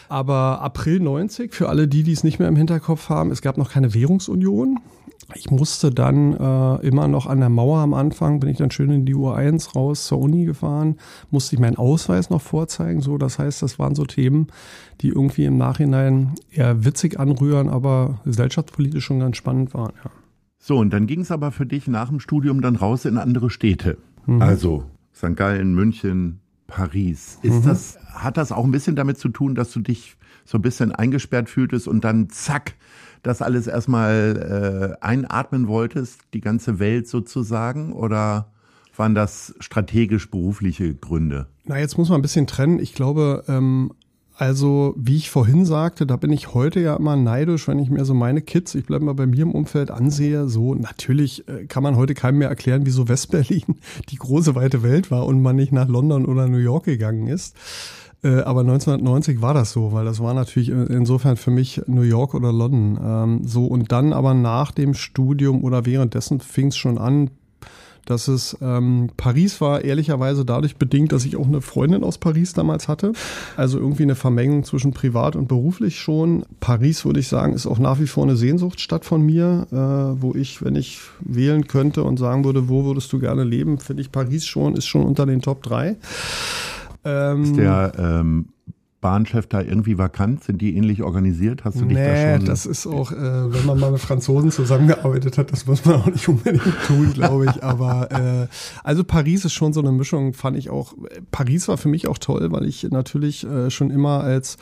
[0.08, 3.56] Aber April 90, für alle die, die es nicht mehr im Hinterkopf haben, es gab
[3.56, 4.78] noch keine Währungsunion.
[5.34, 8.90] Ich musste dann äh, immer noch an der Mauer am Anfang, bin ich dann schön
[8.90, 10.96] in die U1 raus zur Uni gefahren,
[11.30, 13.00] musste ich meinen Ausweis noch vorzeigen.
[13.00, 14.48] So, das heißt, das waren so Themen,
[15.00, 19.92] die irgendwie im Nachhinein eher witzig anrühren, aber gesellschaftspolitisch schon ganz spannend waren.
[20.04, 20.10] Ja.
[20.58, 23.50] So, und dann ging es aber für dich nach dem Studium dann raus in andere
[23.50, 23.96] Städte.
[24.26, 24.42] Mhm.
[24.42, 25.34] Also St.
[25.36, 27.38] Gallen, München, Paris.
[27.42, 27.68] Ist mhm.
[27.68, 30.92] das, hat das auch ein bisschen damit zu tun, dass du dich so ein bisschen
[30.92, 32.74] eingesperrt fühltest und dann zack,
[33.22, 37.92] das alles erstmal äh, einatmen wolltest, die ganze Welt sozusagen?
[37.92, 38.50] Oder
[38.96, 41.46] waren das strategisch berufliche Gründe?
[41.64, 42.78] Na, jetzt muss man ein bisschen trennen.
[42.78, 43.92] Ich glaube, ähm,
[44.40, 48.06] also, wie ich vorhin sagte, da bin ich heute ja immer neidisch, wenn ich mir
[48.06, 50.48] so meine Kids, ich bleibe mal bei mir im Umfeld, ansehe.
[50.48, 53.76] So, natürlich äh, kann man heute keinem mehr erklären, wieso Westberlin
[54.08, 57.54] die große weite Welt war und man nicht nach London oder New York gegangen ist.
[58.22, 62.34] Äh, aber 1990 war das so, weil das war natürlich insofern für mich New York
[62.34, 62.98] oder London.
[63.02, 67.30] Ähm, so, und dann aber nach dem Studium oder währenddessen fing es schon an,
[68.06, 72.52] dass es ähm, Paris war ehrlicherweise dadurch bedingt, dass ich auch eine Freundin aus Paris
[72.52, 73.12] damals hatte.
[73.56, 76.44] Also irgendwie eine Vermengung zwischen privat und beruflich schon.
[76.60, 80.34] Paris, würde ich sagen, ist auch nach wie vor eine Sehnsuchtsstadt von mir, äh, wo
[80.34, 84.10] ich, wenn ich wählen könnte und sagen würde, wo würdest du gerne leben, finde ich
[84.10, 85.96] Paris schon, ist schon unter den Top 3.
[87.04, 88.48] Ähm, ist der ähm,
[89.00, 90.44] Bahnchef da irgendwie vakant?
[90.44, 91.64] Sind die ähnlich organisiert?
[91.64, 92.46] Hast du dich nee, da schon?
[92.46, 96.06] das ist auch, äh, wenn man mal mit Franzosen zusammengearbeitet hat, das muss man auch
[96.06, 97.62] nicht unbedingt tun, glaube ich.
[97.64, 98.46] Aber äh,
[98.84, 100.94] also Paris ist schon so eine Mischung, fand ich auch.
[101.30, 104.58] Paris war für mich auch toll, weil ich natürlich äh, schon immer als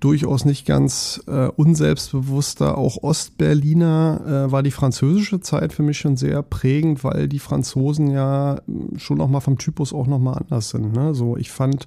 [0.00, 6.16] durchaus nicht ganz äh, unselbstbewusster, auch Ostberliner, äh, war die französische Zeit für mich schon
[6.16, 8.60] sehr prägend, weil die Franzosen ja
[8.96, 10.92] schon nochmal vom Typus auch nochmal anders sind.
[10.94, 11.14] Ne?
[11.14, 11.86] So, ich fand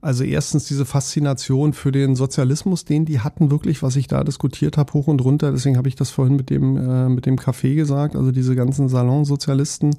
[0.00, 4.76] also erstens diese Faszination für den Sozialismus, den die hatten wirklich, was ich da diskutiert
[4.76, 5.52] habe, hoch und runter.
[5.52, 8.14] Deswegen habe ich das vorhin mit dem äh, mit dem Café gesagt.
[8.14, 9.96] Also diese ganzen Salonsozialisten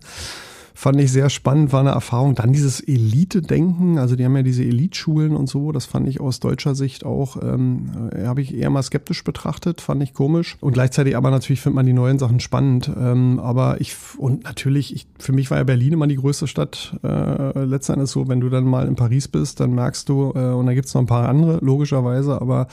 [0.77, 2.35] fand ich sehr spannend, war eine Erfahrung.
[2.35, 6.39] Dann dieses Elite-Denken, also die haben ja diese Elite-Schulen und so, das fand ich aus
[6.39, 10.55] deutscher Sicht auch, ähm, äh, habe ich eher mal skeptisch betrachtet, fand ich komisch.
[10.59, 12.91] Und gleichzeitig aber natürlich findet man die neuen Sachen spannend.
[12.95, 16.95] Ähm, aber ich, und natürlich, ich, für mich war ja Berlin immer die größte Stadt.
[17.03, 20.67] Äh, letztendlich so, wenn du dann mal in Paris bist, dann merkst du, äh, und
[20.67, 22.67] da gibt's noch ein paar andere, logischerweise, aber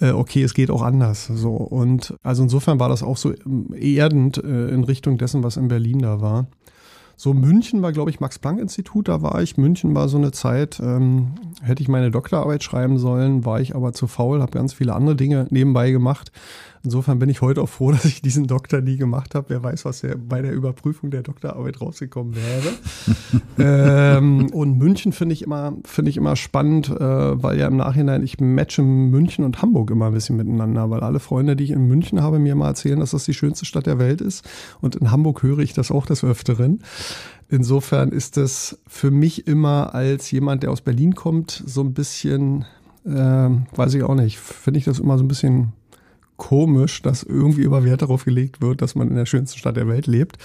[0.00, 1.30] äh, okay, es geht auch anders.
[1.32, 1.54] So.
[1.54, 5.68] Und also insofern war das auch so ähm, erdend äh, in Richtung dessen, was in
[5.68, 6.46] Berlin da war.
[7.20, 9.56] So München war, glaube ich, Max-Planck-Institut, da war ich.
[9.56, 13.92] München war so eine Zeit, ähm, hätte ich meine Doktorarbeit schreiben sollen, war ich aber
[13.92, 16.30] zu faul, habe ganz viele andere Dinge nebenbei gemacht.
[16.84, 19.50] Insofern bin ich heute auch froh, dass ich diesen Doktor nie gemacht habe.
[19.50, 22.72] Wer weiß, was bei der Überprüfung der Doktorarbeit rausgekommen wäre.
[24.18, 28.22] ähm, und München finde ich immer, finde ich immer spannend, äh, weil ja im Nachhinein
[28.22, 31.86] ich matche München und Hamburg immer ein bisschen miteinander, weil alle Freunde, die ich in
[31.86, 34.48] München habe, mir mal erzählen, dass das die schönste Stadt der Welt ist.
[34.80, 36.82] Und in Hamburg höre ich das auch des Öfteren.
[37.48, 42.66] Insofern ist es für mich immer als jemand, der aus Berlin kommt, so ein bisschen,
[43.06, 45.72] äh, weiß ich auch nicht, finde ich das immer so ein bisschen
[46.38, 49.88] komisch, dass irgendwie immer Wert darauf gelegt wird, dass man in der schönsten Stadt der
[49.88, 50.38] Welt lebt.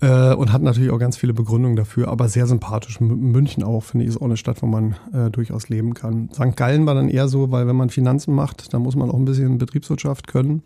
[0.00, 3.00] Äh, und hat natürlich auch ganz viele Begründungen dafür, aber sehr sympathisch.
[3.00, 6.28] München auch, finde ich, ist auch eine Stadt, wo man äh, durchaus leben kann.
[6.34, 6.56] St.
[6.56, 9.24] Gallen war dann eher so, weil wenn man Finanzen macht, dann muss man auch ein
[9.24, 10.62] bisschen Betriebswirtschaft können.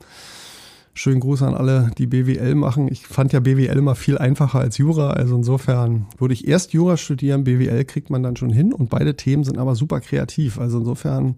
[0.94, 2.88] Schönen Gruß an alle, die BWL machen.
[2.90, 5.10] Ich fand ja BWL immer viel einfacher als Jura.
[5.10, 9.14] Also insofern würde ich erst Jura studieren, BWL kriegt man dann schon hin und beide
[9.14, 10.58] Themen sind aber super kreativ.
[10.58, 11.36] Also insofern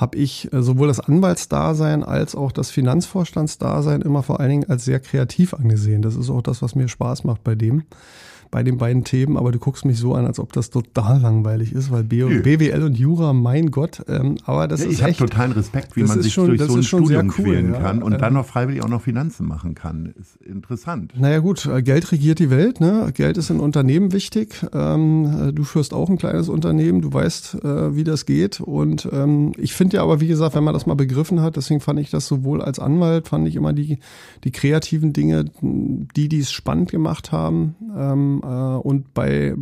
[0.00, 4.84] habe ich äh, sowohl das Anwaltsdasein als auch das Finanzvorstandsdasein immer vor allen Dingen als
[4.84, 6.00] sehr kreativ angesehen.
[6.00, 7.84] Das ist auch das, was mir Spaß macht bei dem
[8.50, 11.72] bei den beiden Themen, aber du guckst mich so an, als ob das total langweilig
[11.72, 12.42] ist, weil B Nö.
[12.42, 16.02] BWL und Jura, mein Gott, ähm, aber das ja, ist Ich habe totalen Respekt, wie
[16.02, 17.80] man sich schon, durch so ein Studium cool, quälen ja.
[17.80, 20.12] kann und dann noch freiwillig auch noch Finanzen machen kann.
[20.18, 21.12] Ist interessant.
[21.16, 23.10] Naja gut, äh, Geld regiert die Welt, ne?
[23.14, 24.66] Geld ist in Unternehmen wichtig.
[24.72, 28.60] Ähm, äh, du führst auch ein kleines Unternehmen, du weißt, äh, wie das geht.
[28.60, 31.80] Und ähm, ich finde ja aber, wie gesagt, wenn man das mal begriffen hat, deswegen
[31.80, 33.98] fand ich das sowohl als Anwalt, fand ich immer die,
[34.42, 37.76] die kreativen Dinge, die, die es spannend gemacht haben.
[37.96, 39.54] Ähm, äh, und bei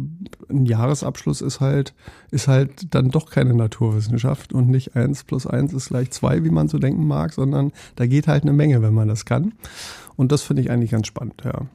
[0.48, 1.94] einem Jahresabschluss ist halt,
[2.30, 6.50] ist halt dann doch keine Naturwissenschaft und nicht eins plus eins ist gleich zwei, wie
[6.50, 9.54] man so denken mag, sondern da geht halt eine Menge, wenn man das kann.
[10.16, 11.66] Und das finde ich eigentlich ganz spannend, ja.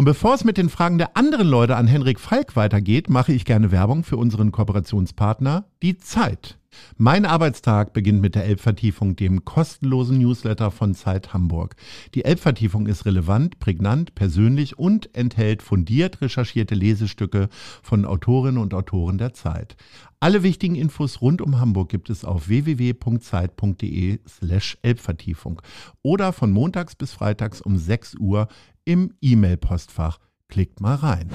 [0.00, 3.44] Und bevor es mit den Fragen der anderen Leute an Henrik Falk weitergeht, mache ich
[3.44, 6.56] gerne Werbung für unseren Kooperationspartner, die Zeit.
[6.96, 11.76] Mein Arbeitstag beginnt mit der Elbvertiefung, dem kostenlosen Newsletter von Zeit Hamburg.
[12.14, 17.48] Die Elbvertiefung ist relevant, prägnant, persönlich und enthält fundiert recherchierte Lesestücke
[17.82, 19.76] von Autorinnen und Autoren der Zeit.
[20.22, 25.62] Alle wichtigen Infos rund um Hamburg gibt es auf www.zeit.de slash Elbvertiefung
[26.02, 28.48] oder von montags bis freitags um 6 Uhr
[28.84, 30.18] im E-Mail-Postfach.
[30.48, 31.28] Klickt mal rein.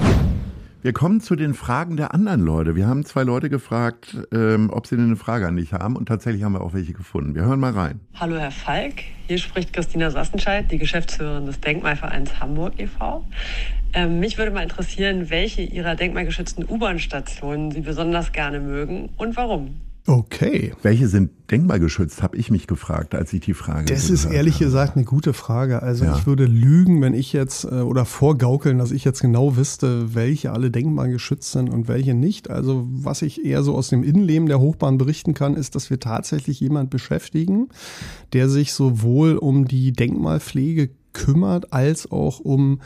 [0.85, 2.75] Wir kommen zu den Fragen der anderen Leute.
[2.75, 6.43] Wir haben zwei Leute gefragt, ähm, ob sie eine Frage an dich haben und tatsächlich
[6.43, 7.33] haben wir auch welche gefunden.
[7.33, 8.01] Wir hören mal rein.
[8.13, 13.25] Hallo Herr Falk, hier spricht Christina Sassenscheid, die Geschäftsführerin des Denkmalvereins Hamburg e.V.
[13.93, 19.81] Ähm, mich würde mal interessieren, welche Ihrer denkmalgeschützten U-Bahn-Stationen Sie besonders gerne mögen und warum.
[20.07, 20.73] Okay.
[20.83, 24.65] Welche sind denkmalgeschützt, habe ich mich gefragt, als ich die Frage Das ist ehrlich habe.
[24.65, 25.81] gesagt eine gute Frage.
[25.81, 26.15] Also ja.
[26.15, 30.51] ich würde lügen, wenn ich jetzt äh, oder vorgaukeln, dass ich jetzt genau wüsste, welche
[30.51, 32.51] alle denkmalgeschützt sind und welche nicht.
[32.51, 35.99] Also was ich eher so aus dem Innenleben der Hochbahn berichten kann, ist, dass wir
[35.99, 37.69] tatsächlich jemand beschäftigen,
[38.33, 42.79] der sich sowohl um die Denkmalpflege kümmert, als auch um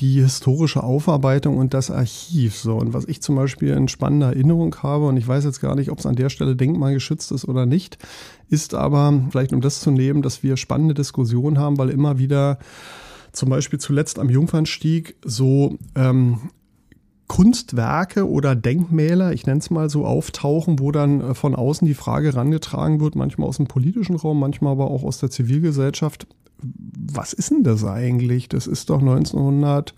[0.00, 2.56] die historische Aufarbeitung und das Archiv.
[2.56, 5.76] So, und was ich zum Beispiel in spannender Erinnerung habe, und ich weiß jetzt gar
[5.76, 7.98] nicht, ob es an der Stelle denkmalgeschützt ist oder nicht,
[8.48, 12.58] ist aber, vielleicht um das zu nehmen, dass wir spannende Diskussionen haben, weil immer wieder
[13.32, 16.50] zum Beispiel zuletzt am Jungfernstieg so ähm,
[17.34, 21.94] Kunstwerke oder Denkmäler, ich nenne es mal so, auftauchen, wo dann äh, von außen die
[21.94, 26.28] Frage herangetragen wird, manchmal aus dem politischen Raum, manchmal aber auch aus der Zivilgesellschaft,
[26.62, 28.48] was ist denn das eigentlich?
[28.48, 29.94] Das ist doch 1900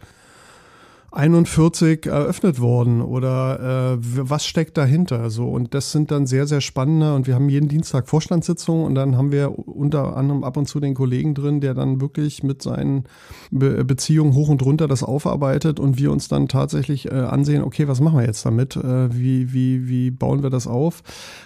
[1.16, 5.30] 41 eröffnet worden oder äh, was steckt dahinter?
[5.30, 8.94] So und das sind dann sehr sehr spannende und wir haben jeden Dienstag Vorstandssitzungen und
[8.94, 12.60] dann haben wir unter anderem ab und zu den Kollegen drin, der dann wirklich mit
[12.60, 13.04] seinen
[13.50, 17.88] Be Beziehungen hoch und runter das aufarbeitet und wir uns dann tatsächlich äh, ansehen, okay,
[17.88, 18.76] was machen wir jetzt damit?
[18.76, 21.02] Äh, wie wie wie bauen wir das auf?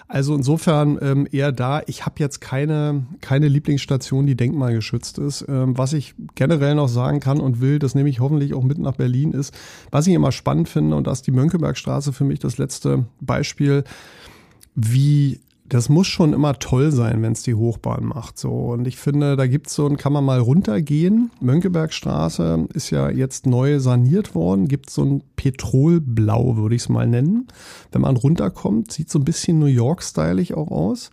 [0.09, 1.83] Also insofern ähm, eher da.
[1.87, 5.47] Ich habe jetzt keine keine Lieblingsstation, die denkmalgeschützt ist.
[5.49, 8.79] Ähm, was ich generell noch sagen kann und will, das nehme ich hoffentlich auch mit
[8.79, 9.55] nach Berlin ist
[9.91, 13.85] was ich immer spannend finde, und da ist die Mönckebergstraße für mich das letzte Beispiel,
[14.75, 18.39] wie das muss schon immer toll sein, wenn es die Hochbahn macht.
[18.39, 21.31] So und ich finde, da gibt's so, kann man mal runtergehen.
[21.41, 24.67] Mönckebergstraße ist ja jetzt neu saniert worden.
[24.67, 27.47] Gibt so ein Petrolblau, würde ich es mal nennen.
[27.93, 31.13] Wenn man runterkommt, sieht so ein bisschen New York-stylig auch aus.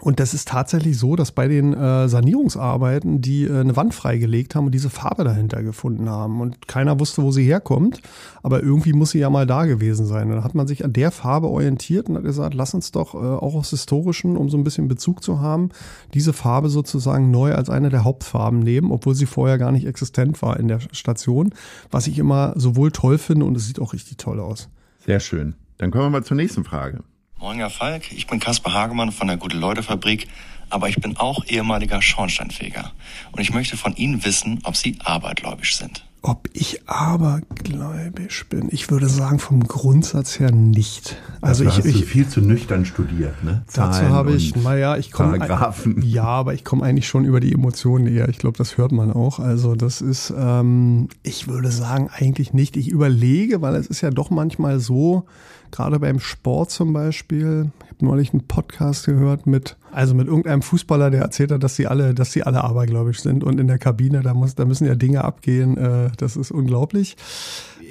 [0.00, 4.54] Und das ist tatsächlich so, dass bei den äh, Sanierungsarbeiten die äh, eine Wand freigelegt
[4.54, 6.40] haben und diese Farbe dahinter gefunden haben.
[6.40, 8.00] Und keiner wusste, wo sie herkommt.
[8.42, 10.28] Aber irgendwie muss sie ja mal da gewesen sein.
[10.28, 13.14] Und dann hat man sich an der Farbe orientiert und hat gesagt, lass uns doch
[13.14, 15.70] äh, auch aus historischen, um so ein bisschen Bezug zu haben,
[16.14, 20.40] diese Farbe sozusagen neu als eine der Hauptfarben nehmen, obwohl sie vorher gar nicht existent
[20.42, 21.52] war in der Station.
[21.90, 24.68] Was ich immer sowohl toll finde und es sieht auch richtig toll aus.
[25.04, 25.54] Sehr schön.
[25.78, 27.02] Dann kommen wir mal zur nächsten Frage.
[27.40, 28.12] Moin, Herr Falk.
[28.12, 30.28] Ich bin Kaspar Hagemann von der Gute-Leute-Fabrik,
[30.68, 32.92] aber ich bin auch ehemaliger Schornsteinfeger.
[33.32, 36.04] Und ich möchte von Ihnen wissen, ob Sie abergläubisch sind.
[36.20, 38.68] Ob ich abergläubisch bin?
[38.70, 41.16] Ich würde sagen, vom Grundsatz her nicht.
[41.40, 43.62] Also Dafür ich, hast ich viel zu nüchtern studiert, ne?
[43.68, 45.38] Zahlen dazu habe ich, naja, ich komme.
[46.02, 48.28] Ja, aber ich komme eigentlich schon über die Emotionen eher.
[48.28, 49.38] Ich glaube, das hört man auch.
[49.38, 52.76] Also das ist, ähm, ich würde sagen, eigentlich nicht.
[52.76, 55.24] Ich überlege, weil es ist ja doch manchmal so,
[55.72, 57.70] gerade beim Sport zum Beispiel.
[57.84, 61.76] Ich habe neulich einen Podcast gehört mit, also mit irgendeinem Fußballer, der erzählt hat, dass
[61.76, 64.86] sie alle, dass sie alle abergläubisch sind und in der Kabine, da muss, da müssen
[64.86, 65.76] ja Dinge abgehen.
[65.76, 67.16] Äh, das ist unglaublich.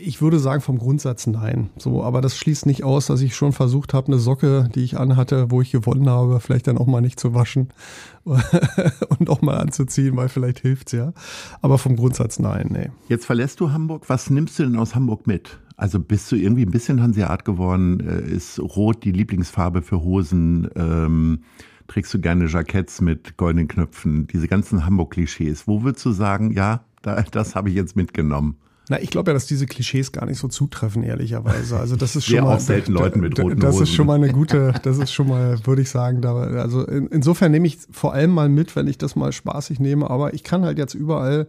[0.02, 1.70] Ich würde sagen vom Grundsatz nein.
[1.78, 4.98] So, aber das schließt nicht aus, dass ich schon versucht habe, eine Socke, die ich
[4.98, 7.70] anhatte, wo ich gewonnen habe, vielleicht dann auch mal nicht zu waschen
[8.24, 11.14] und auch mal anzuziehen, weil vielleicht hilft's ja.
[11.62, 12.90] Aber vom Grundsatz nein, nee.
[13.10, 14.08] Jetzt verlässt du Hamburg.
[14.08, 15.60] Was nimmst du denn aus Hamburg mit?
[15.80, 18.02] Also bist du irgendwie ein bisschen Hanseat geworden?
[18.02, 20.70] Äh, ist Rot die Lieblingsfarbe für Hosen?
[20.76, 21.44] Ähm,
[21.88, 24.28] trägst du gerne Jacketts mit goldenen Knöpfen?
[24.28, 25.70] Diese ganzen Hamburg-Klischees.
[25.70, 28.58] Wo würdest du sagen, ja, das habe ich jetzt mitgenommen?
[28.92, 31.78] Na, ich glaube ja, dass diese Klischees gar nicht so zutreffen, ehrlicherweise.
[31.80, 33.84] Also das ist schon ja, mal auch selten Leuten mit roten Das Hosen.
[33.84, 37.06] ist schon mal eine gute, das ist schon mal, würde ich sagen, da, also in,
[37.08, 40.10] insofern nehme ich vor allem mal mit, wenn ich das mal spaßig nehme.
[40.10, 41.48] Aber ich kann halt jetzt überall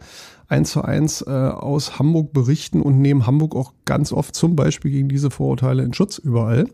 [0.49, 4.91] eins zu eins äh, aus Hamburg berichten und nehme Hamburg auch ganz oft zum Beispiel
[4.91, 6.67] gegen diese Vorurteile in Schutz überall,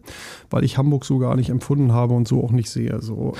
[0.50, 3.00] weil ich Hamburg so gar nicht empfunden habe und so auch nicht sehe.
[3.00, 3.34] So.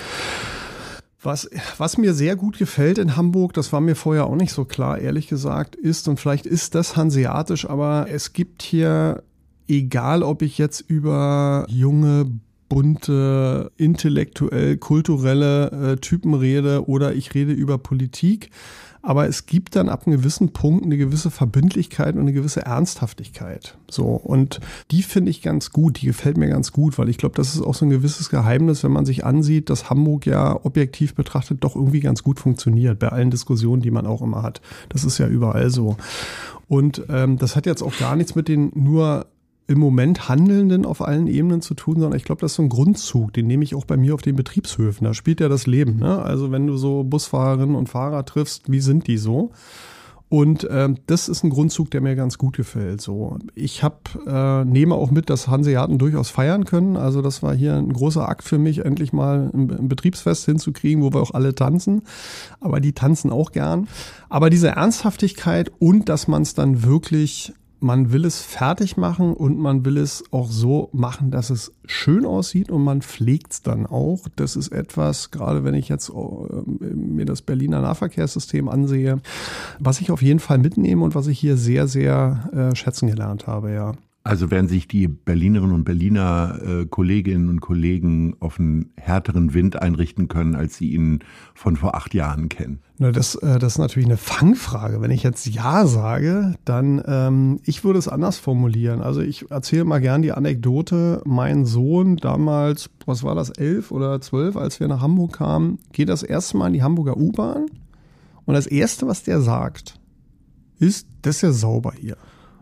[1.26, 4.64] Was, was mir sehr gut gefällt in Hamburg, das war mir vorher auch nicht so
[4.64, 9.24] klar, ehrlich gesagt, ist, und vielleicht ist das hanseatisch, aber es gibt hier,
[9.66, 12.30] egal ob ich jetzt über junge,
[12.68, 18.50] bunte, intellektuell, kulturelle äh, Typen rede oder ich rede über Politik,
[19.06, 23.78] aber es gibt dann ab einem gewissen Punkt eine gewisse Verbindlichkeit und eine gewisse Ernsthaftigkeit.
[23.88, 24.06] So.
[24.06, 24.58] Und
[24.90, 26.00] die finde ich ganz gut.
[26.02, 28.82] Die gefällt mir ganz gut, weil ich glaube, das ist auch so ein gewisses Geheimnis,
[28.82, 33.10] wenn man sich ansieht, dass Hamburg ja objektiv betrachtet doch irgendwie ganz gut funktioniert bei
[33.10, 34.60] allen Diskussionen, die man auch immer hat.
[34.88, 35.96] Das ist ja überall so.
[36.66, 39.26] Und ähm, das hat jetzt auch gar nichts mit den nur
[39.68, 42.68] im Moment Handelnden auf allen Ebenen zu tun, sondern ich glaube, das ist so ein
[42.68, 45.04] Grundzug, den nehme ich auch bei mir auf den Betriebshöfen.
[45.04, 45.96] Da spielt ja das Leben.
[45.96, 46.22] Ne?
[46.22, 49.50] Also wenn du so Busfahrerinnen und Fahrer triffst, wie sind die so?
[50.28, 53.00] Und ähm, das ist ein Grundzug, der mir ganz gut gefällt.
[53.00, 56.96] So, ich habe äh, nehme auch mit, dass Hanseaten durchaus feiern können.
[56.96, 61.02] Also das war hier ein großer Akt für mich, endlich mal ein, ein Betriebsfest hinzukriegen,
[61.02, 62.02] wo wir auch alle tanzen.
[62.60, 63.86] Aber die tanzen auch gern.
[64.28, 69.58] Aber diese Ernsthaftigkeit und dass man es dann wirklich man will es fertig machen und
[69.58, 73.86] man will es auch so machen, dass es schön aussieht und man pflegt es dann
[73.86, 74.26] auch.
[74.36, 79.20] Das ist etwas, gerade wenn ich jetzt äh, mir das Berliner Nahverkehrssystem ansehe,
[79.78, 83.46] was ich auf jeden Fall mitnehme und was ich hier sehr, sehr äh, schätzen gelernt
[83.46, 83.92] habe, ja.
[84.26, 89.80] Also werden sich die Berlinerinnen und Berliner äh, Kolleginnen und Kollegen auf einen härteren Wind
[89.80, 91.20] einrichten können, als sie ihn
[91.54, 92.80] von vor acht Jahren kennen?
[92.98, 95.00] Na, das, äh, das ist natürlich eine Fangfrage.
[95.00, 99.00] Wenn ich jetzt Ja sage, dann ähm, ich würde es anders formulieren.
[99.00, 101.22] Also ich erzähle mal gern die Anekdote.
[101.24, 106.08] Mein Sohn damals, was war das, elf oder zwölf, als wir nach Hamburg kamen, geht
[106.08, 107.66] das erste Mal in die Hamburger U-Bahn
[108.44, 110.00] und das erste, was der sagt,
[110.80, 112.16] ist, das ist ja sauber hier.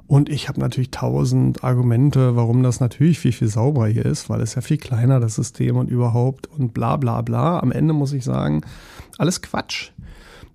[0.06, 4.40] Und ich habe natürlich tausend Argumente, warum das natürlich viel, viel sauberer hier ist, weil
[4.42, 7.58] es ja viel kleiner, das System und überhaupt und bla bla bla.
[7.58, 8.62] Am Ende muss ich sagen,
[9.16, 9.90] alles Quatsch.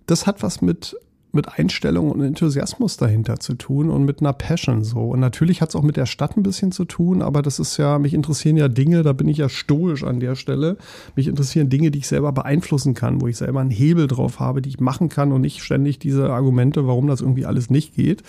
[0.05, 0.95] Das hat was mit
[1.31, 5.09] mit Einstellung und Enthusiasmus dahinter zu tun und mit einer Passion so.
[5.09, 7.77] Und natürlich hat es auch mit der Stadt ein bisschen zu tun, aber das ist
[7.77, 10.77] ja, mich interessieren ja Dinge, da bin ich ja stoisch an der Stelle.
[11.15, 14.61] Mich interessieren Dinge, die ich selber beeinflussen kann, wo ich selber einen Hebel drauf habe,
[14.61, 18.23] die ich machen kann und nicht ständig diese Argumente, warum das irgendwie alles nicht geht.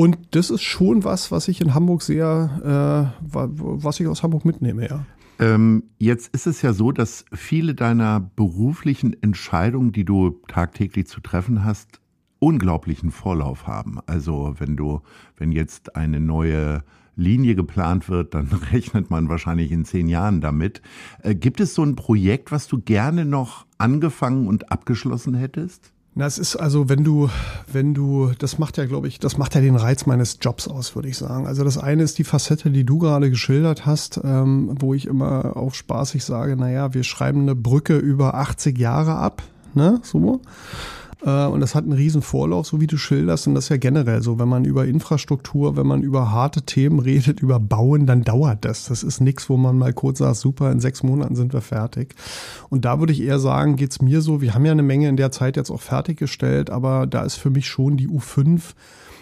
[0.00, 4.46] Und das ist schon was, was ich in Hamburg sehr, äh, was ich aus Hamburg
[4.46, 5.04] mitnehme, ja.
[5.38, 11.20] Ähm, jetzt ist es ja so, dass viele deiner beruflichen Entscheidungen, die du tagtäglich zu
[11.20, 12.00] treffen hast,
[12.38, 13.98] unglaublichen Vorlauf haben.
[14.06, 15.02] Also wenn du,
[15.36, 16.82] wenn jetzt eine neue
[17.14, 20.80] Linie geplant wird, dann rechnet man wahrscheinlich in zehn Jahren damit.
[21.22, 25.92] Äh, gibt es so ein Projekt, was du gerne noch angefangen und abgeschlossen hättest?
[26.14, 27.30] Na, es ist also, wenn du,
[27.72, 30.96] wenn du, das macht ja, glaube ich, das macht ja den Reiz meines Jobs aus,
[30.96, 31.46] würde ich sagen.
[31.46, 35.56] Also das eine ist die Facette, die du gerade geschildert hast, ähm, wo ich immer
[35.56, 39.42] auf spaßig sage, naja, wir schreiben eine Brücke über 80 Jahre ab,
[39.74, 40.40] ne, so.
[41.24, 43.46] Äh, und das hat einen riesen Vorlauf, so wie du schilderst.
[43.46, 46.98] Und das ist ja generell so, wenn man über Infrastruktur, wenn man über harte Themen
[46.98, 48.86] redet, über Bauen, dann dauert das.
[48.86, 52.14] Das ist nichts, wo man mal kurz sagt, super, in sechs Monaten sind wir fertig.
[52.68, 55.16] Und da würde ich eher sagen, geht's mir so, wir haben ja eine Menge in
[55.16, 58.74] der Zeit jetzt auch fertiggestellt, aber da ist für mich schon die U5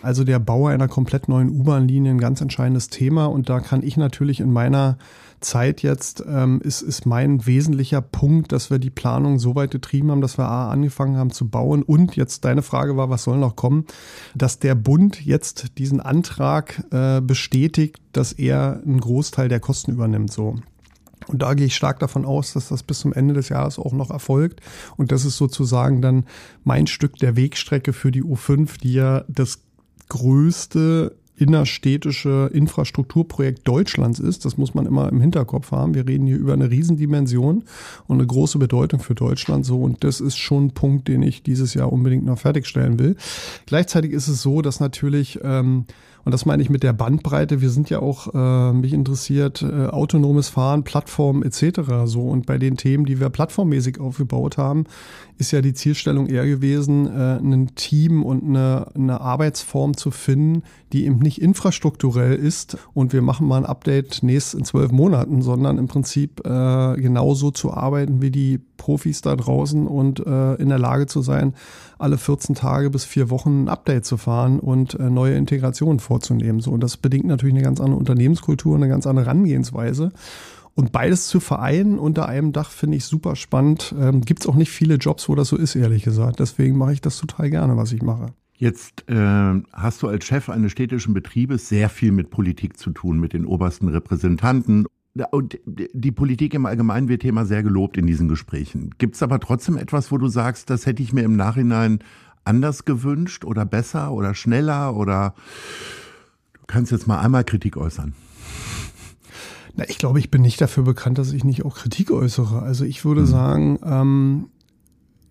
[0.03, 3.97] also der Bau einer komplett neuen U-Bahn-Linie ein ganz entscheidendes Thema und da kann ich
[3.97, 4.97] natürlich in meiner
[5.41, 10.11] Zeit jetzt ähm, ist, ist mein wesentlicher Punkt, dass wir die Planung so weit getrieben
[10.11, 13.39] haben, dass wir A, angefangen haben zu bauen und jetzt deine Frage war, was soll
[13.39, 13.87] noch kommen,
[14.35, 20.33] dass der Bund jetzt diesen Antrag äh, bestätigt, dass er einen Großteil der Kosten übernimmt.
[20.33, 20.57] So.
[21.27, 23.93] Und da gehe ich stark davon aus, dass das bis zum Ende des Jahres auch
[23.93, 24.61] noch erfolgt.
[24.97, 26.25] Und das ist sozusagen dann
[26.65, 29.61] mein Stück der Wegstrecke für die U5, die ja das
[30.09, 34.45] größte innerstädtische Infrastrukturprojekt Deutschlands ist.
[34.45, 35.95] Das muss man immer im Hinterkopf haben.
[35.95, 37.65] Wir reden hier über eine Riesendimension
[38.07, 39.81] und eine große Bedeutung für Deutschland so.
[39.81, 43.17] Und das ist schon ein Punkt, den ich dieses Jahr unbedingt noch fertigstellen will.
[43.67, 45.87] Gleichzeitig ist es so, dass natürlich ähm,
[46.29, 47.63] und das meine ich mit der Bandbreite.
[47.63, 52.05] Wir sind ja auch, äh, mich interessiert, äh, autonomes Fahren, Plattformen etc.
[52.05, 52.29] So.
[52.29, 54.85] Und bei den Themen, die wir plattformmäßig aufgebaut haben,
[55.39, 60.65] ist ja die Zielstellung eher gewesen, äh, ein Team und eine, eine Arbeitsform zu finden,
[60.93, 65.41] die eben nicht infrastrukturell ist und wir machen mal ein Update nächst in zwölf Monaten,
[65.41, 70.71] sondern im Prinzip äh, genauso zu arbeiten wie die Profis da draußen und äh, in
[70.71, 71.55] der Lage zu sein,
[71.99, 76.61] alle 14 Tage bis vier Wochen ein Update zu fahren und äh, neue Integrationen vorzunehmen.
[76.61, 80.11] So, und das bedingt natürlich eine ganz andere Unternehmenskultur, eine ganz andere Herangehensweise.
[80.79, 83.93] Und beides zu vereinen unter einem Dach finde ich super spannend.
[83.99, 86.39] Ähm, Gibt es auch nicht viele Jobs, wo das so ist, ehrlich gesagt.
[86.39, 88.27] Deswegen mache ich das total gerne, was ich mache.
[88.55, 93.19] Jetzt äh, hast du als Chef eines städtischen Betriebes sehr viel mit Politik zu tun,
[93.19, 94.87] mit den obersten Repräsentanten.
[95.33, 98.95] Und die Politik im Allgemeinen wird Thema sehr gelobt in diesen Gesprächen.
[98.99, 101.99] Gibt es aber trotzdem etwas, wo du sagst, das hätte ich mir im Nachhinein
[102.45, 105.35] anders gewünscht oder besser oder schneller oder
[106.53, 108.15] du kannst jetzt mal einmal Kritik äußern?
[109.79, 112.63] Na, ich glaube, ich bin nicht dafür bekannt, dass ich nicht auch Kritik äußere.
[112.63, 113.27] Also ich würde hm.
[113.29, 114.49] sagen, ähm,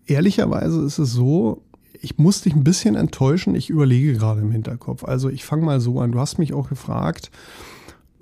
[0.05, 1.63] ehrlicherweise ist es so,
[2.01, 3.55] ich muss dich ein bisschen enttäuschen.
[3.55, 5.03] Ich überlege gerade im Hinterkopf.
[5.03, 6.13] Also ich fange mal so an.
[6.13, 7.29] Du hast mich auch gefragt,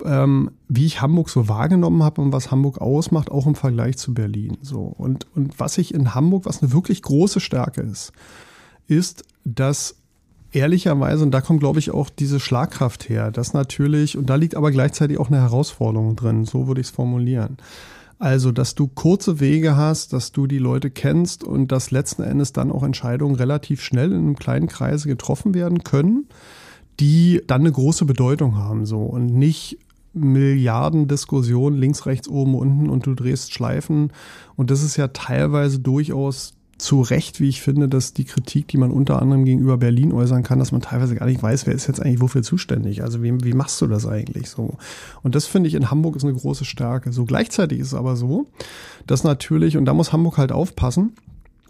[0.04, 4.12] ähm, wie ich Hamburg so wahrgenommen habe und was Hamburg ausmacht, auch im Vergleich zu
[4.12, 4.58] Berlin.
[4.62, 8.10] So und und was ich in Hamburg, was eine wirklich große Stärke ist,
[8.88, 9.94] ist, dass
[10.52, 14.54] ehrlicherweise, und da kommt, glaube ich, auch diese Schlagkraft her, dass natürlich, und da liegt
[14.54, 17.56] aber gleichzeitig auch eine Herausforderung drin, so würde ich es formulieren.
[18.18, 22.52] Also, dass du kurze Wege hast, dass du die Leute kennst und dass letzten Endes
[22.52, 26.26] dann auch Entscheidungen relativ schnell in einem kleinen Kreise getroffen werden können,
[26.98, 29.78] die dann eine große Bedeutung haben, so und nicht
[30.14, 34.14] Milliarden Diskussionen links, rechts, oben, unten und du drehst Schleifen.
[34.56, 38.76] Und das ist ja teilweise durchaus zu Recht, wie ich finde, dass die Kritik, die
[38.76, 41.86] man unter anderem gegenüber Berlin äußern kann, dass man teilweise gar nicht weiß, wer ist
[41.86, 43.02] jetzt eigentlich wofür zuständig.
[43.02, 44.76] Also wie, wie machst du das eigentlich so?
[45.22, 47.12] Und das finde ich in Hamburg ist eine große Stärke.
[47.12, 48.46] So gleichzeitig ist es aber so,
[49.06, 51.12] dass natürlich, und da muss Hamburg halt aufpassen,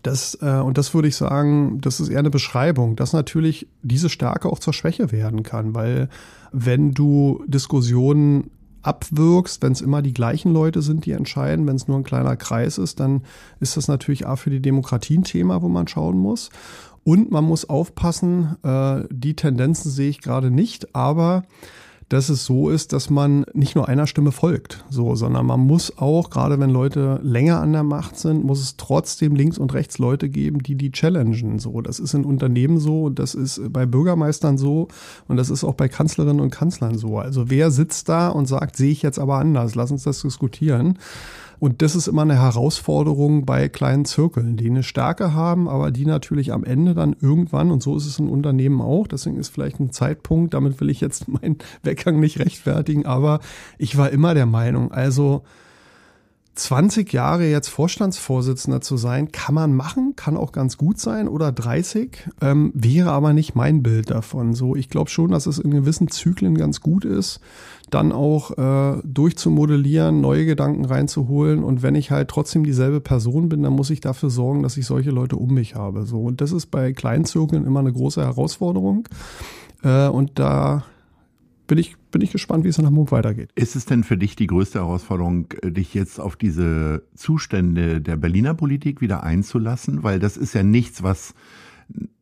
[0.02, 4.08] das, äh, und das würde ich sagen, das ist eher eine Beschreibung, dass natürlich diese
[4.08, 6.08] Stärke auch zur Schwäche werden kann, weil
[6.52, 8.50] wenn du Diskussionen
[8.86, 12.36] abwirkst, wenn es immer die gleichen Leute sind, die entscheiden, wenn es nur ein kleiner
[12.36, 13.22] Kreis ist, dann
[13.60, 16.50] ist das natürlich auch für die Demokratie ein Thema, wo man schauen muss.
[17.04, 21.44] Und man muss aufpassen, äh, die Tendenzen sehe ich gerade nicht, aber
[22.08, 25.98] dass es so ist, dass man nicht nur einer Stimme folgt, so, sondern man muss
[25.98, 29.98] auch, gerade wenn Leute länger an der Macht sind, muss es trotzdem links und rechts
[29.98, 31.58] Leute geben, die die challengen.
[31.58, 34.86] So, das ist in Unternehmen so, das ist bei Bürgermeistern so
[35.26, 37.18] und das ist auch bei Kanzlerinnen und Kanzlern so.
[37.18, 40.98] Also wer sitzt da und sagt, sehe ich jetzt aber anders, lass uns das diskutieren.
[41.58, 46.06] Und das ist immer eine Herausforderung bei kleinen Zirkeln, die eine Stärke haben, aber die
[46.06, 49.80] natürlich am Ende dann irgendwann, und so ist es in Unternehmen auch, deswegen ist vielleicht
[49.80, 53.40] ein Zeitpunkt, damit will ich jetzt meinen Weggang nicht rechtfertigen, aber
[53.78, 55.42] ich war immer der Meinung, also
[56.56, 61.52] 20 Jahre jetzt Vorstandsvorsitzender zu sein, kann man machen, kann auch ganz gut sein oder
[61.52, 64.54] 30, ähm, wäre aber nicht mein Bild davon.
[64.54, 67.40] So, ich glaube schon, dass es in gewissen Zyklen ganz gut ist,
[67.90, 73.62] dann auch äh, durchzumodellieren, neue Gedanken reinzuholen und wenn ich halt trotzdem dieselbe Person bin,
[73.62, 76.06] dann muss ich dafür sorgen, dass ich solche Leute um mich habe.
[76.06, 79.08] So und das ist bei kleinen Zirkeln immer eine große Herausforderung
[79.82, 80.84] äh, und da
[81.66, 83.50] bin ich, bin ich gespannt, wie es in Hamburg weitergeht.
[83.54, 88.16] Ist es denn für dich die größte Herausforderung, äh, dich jetzt auf diese Zustände der
[88.16, 90.02] Berliner Politik wieder einzulassen?
[90.02, 91.34] Weil das ist ja nichts, was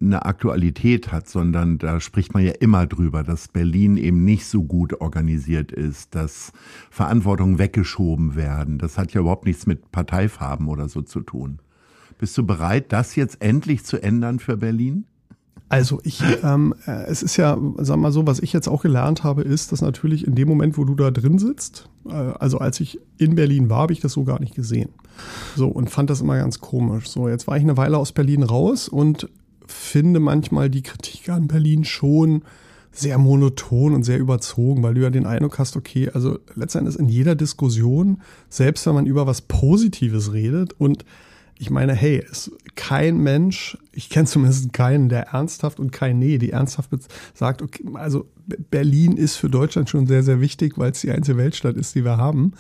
[0.01, 4.63] eine Aktualität hat, sondern da spricht man ja immer drüber, dass Berlin eben nicht so
[4.63, 6.53] gut organisiert ist, dass
[6.91, 8.79] Verantwortungen weggeschoben werden.
[8.79, 11.61] Das hat ja überhaupt nichts mit Parteifarben oder so zu tun.
[12.19, 15.07] Bist du bereit, das jetzt endlich zu ändern für Berlin?
[15.69, 19.25] Also ich, ähm, äh, es ist ja, sag mal so, was ich jetzt auch gelernt
[19.25, 22.81] habe, ist, dass natürlich in dem Moment, wo du da drin sitzt, äh, also als
[22.81, 24.91] ich in Berlin war, habe ich das so gar nicht gesehen.
[25.57, 27.09] So und fand das immer ganz komisch.
[27.09, 29.29] So, jetzt war ich eine Weile aus Berlin raus und
[29.67, 32.43] finde manchmal die Kritik an Berlin schon
[32.93, 37.09] sehr monoton und sehr überzogen, weil du ja den Eindruck hast, okay, also letztendlich in
[37.09, 41.05] jeder Diskussion, selbst wenn man über was Positives redet und
[41.65, 46.37] ich meine, hey, es, kein Mensch, ich kenne zumindest keinen, der ernsthaft und kein Nee,
[46.37, 46.91] die ernsthaft
[47.33, 48.27] sagt, okay, also
[48.71, 52.05] Berlin ist für Deutschland schon sehr, sehr wichtig, weil es die einzige Weltstadt ist, die
[52.05, 52.53] wir haben,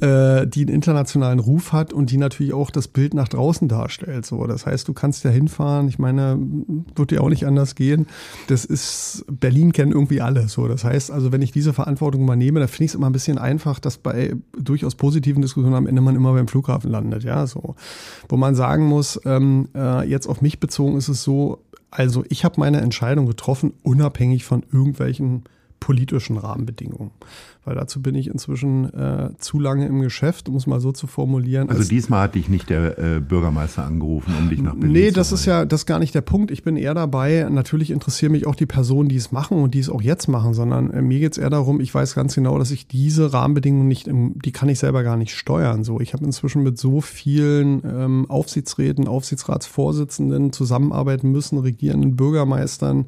[0.00, 4.26] äh, die einen internationalen Ruf hat und die natürlich auch das Bild nach draußen darstellt.
[4.26, 5.88] So, das heißt, du kannst ja hinfahren.
[5.88, 6.38] Ich meine,
[6.94, 8.06] wird dir auch nicht anders gehen.
[8.48, 10.48] Das ist Berlin kennen irgendwie alle.
[10.48, 13.12] So, das heißt, also wenn ich diese Verantwortung übernehme, da finde ich es immer ein
[13.12, 17.24] bisschen einfach, dass bei durchaus positiven Diskussionen am Ende man immer beim Flughafen landet.
[17.24, 17.76] Ja, so,
[18.28, 21.60] wo man sagen muss, ähm, äh, jetzt auf mich bezogen ist es so,
[21.92, 25.44] also ich habe meine Entscheidung getroffen, unabhängig von irgendwelchen
[25.78, 27.10] politischen Rahmenbedingungen
[27.64, 31.06] weil dazu bin ich inzwischen äh, zu lange im Geschäft, um es mal so zu
[31.06, 31.68] formulieren.
[31.70, 35.04] Also diesmal hat dich nicht der äh, Bürgermeister angerufen, um dich nach Berlin nee, zu
[35.06, 36.50] Nee, das ist ja das ist gar nicht der Punkt.
[36.50, 39.78] Ich bin eher dabei, natürlich interessieren mich auch die Personen, die es machen und die
[39.78, 42.72] es auch jetzt machen, sondern äh, mir geht's eher darum, ich weiß ganz genau, dass
[42.72, 45.84] ich diese Rahmenbedingungen nicht, im, die kann ich selber gar nicht steuern.
[45.84, 53.06] So, Ich habe inzwischen mit so vielen ähm, Aufsichtsräten, Aufsichtsratsvorsitzenden zusammenarbeiten müssen, regierenden Bürgermeistern,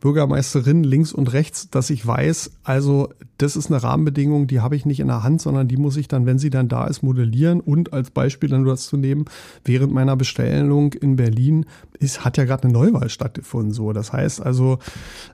[0.00, 4.86] Bürgermeisterinnen links und rechts, dass ich weiß, also das ist eine Rahmenbedingung, die habe ich
[4.86, 7.60] nicht in der Hand, sondern die muss ich dann, wenn sie dann da ist, modellieren.
[7.60, 9.26] Und als Beispiel dann das zu nehmen,
[9.64, 11.66] während meiner Bestellung in Berlin
[11.98, 13.72] ist, hat ja gerade eine Neuwahl stattgefunden.
[13.72, 14.78] So, das heißt also,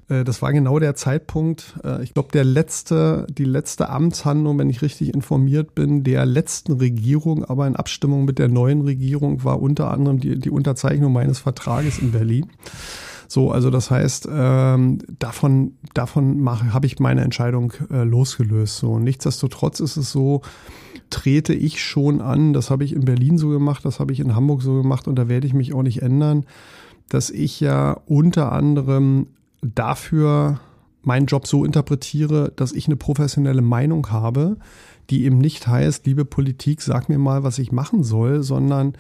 [0.09, 1.75] äh, das war genau der Zeitpunkt.
[1.85, 6.73] Äh, ich glaube, der letzte, die letzte Amtshandlung, wenn ich richtig informiert bin, der letzten
[6.73, 11.39] Regierung, aber in Abstimmung mit der neuen Regierung war unter anderem die, die Unterzeichnung meines
[11.39, 12.51] Vertrages in Berlin.
[13.33, 18.77] So, also das heißt, ähm, davon, davon mache, habe ich meine Entscheidung äh, losgelöst.
[18.77, 20.43] So, nichtsdestotrotz ist es so,
[21.09, 24.37] trete ich schon an, das habe ich in Berlin so gemacht, das habe ich in
[24.37, 26.45] Hamburg so gemacht und da werde ich mich auch nicht ändern,
[27.09, 29.29] dass ich ja unter anderem
[29.63, 30.61] dafür
[31.01, 34.59] meinen Job so interpretiere, dass ich eine professionelle Meinung habe,
[35.09, 38.93] die eben nicht heißt, liebe Politik, sag mir mal, was ich machen soll, sondern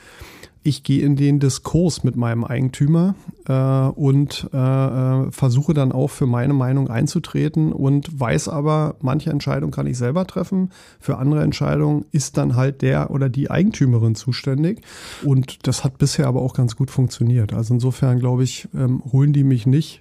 [0.64, 3.14] ich gehe in den Diskurs mit meinem Eigentümer
[3.46, 9.30] äh, und äh, äh, versuche dann auch für meine Meinung einzutreten und weiß aber, manche
[9.30, 14.14] Entscheidungen kann ich selber treffen, für andere Entscheidungen ist dann halt der oder die Eigentümerin
[14.14, 14.82] zuständig
[15.24, 17.52] und das hat bisher aber auch ganz gut funktioniert.
[17.52, 20.00] Also insofern glaube ich, ähm, holen die mich nicht,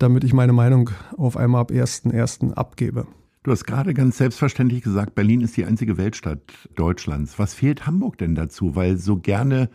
[0.00, 2.54] damit ich meine Meinung auf einmal ab 1.1.
[2.54, 3.06] abgebe.
[3.42, 6.40] Du hast gerade ganz selbstverständlich gesagt, Berlin ist die einzige Weltstadt
[6.74, 7.38] Deutschlands.
[7.38, 8.76] Was fehlt Hamburg denn dazu?
[8.76, 9.70] Weil so gerne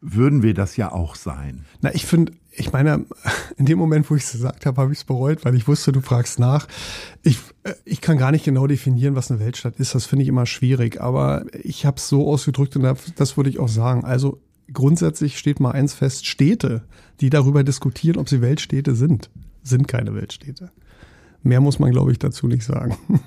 [0.00, 1.64] würden wir das ja auch sein.
[1.80, 3.06] Na, ich finde, ich meine,
[3.56, 5.92] in dem Moment, wo ich es gesagt habe, habe ich es bereut, weil ich wusste,
[5.92, 6.68] du fragst nach.
[7.22, 9.94] Ich, äh, ich kann gar nicht genau definieren, was eine Weltstadt ist.
[9.94, 11.00] Das finde ich immer schwierig.
[11.00, 12.86] Aber ich habe es so ausgedrückt und
[13.16, 14.04] das würde ich auch sagen.
[14.04, 14.40] Also
[14.72, 16.84] grundsätzlich steht mal eins fest, Städte,
[17.20, 19.30] die darüber diskutieren, ob sie Weltstädte sind,
[19.62, 20.70] sind keine Weltstädte.
[21.42, 22.96] Mehr muss man, glaube ich, dazu nicht sagen.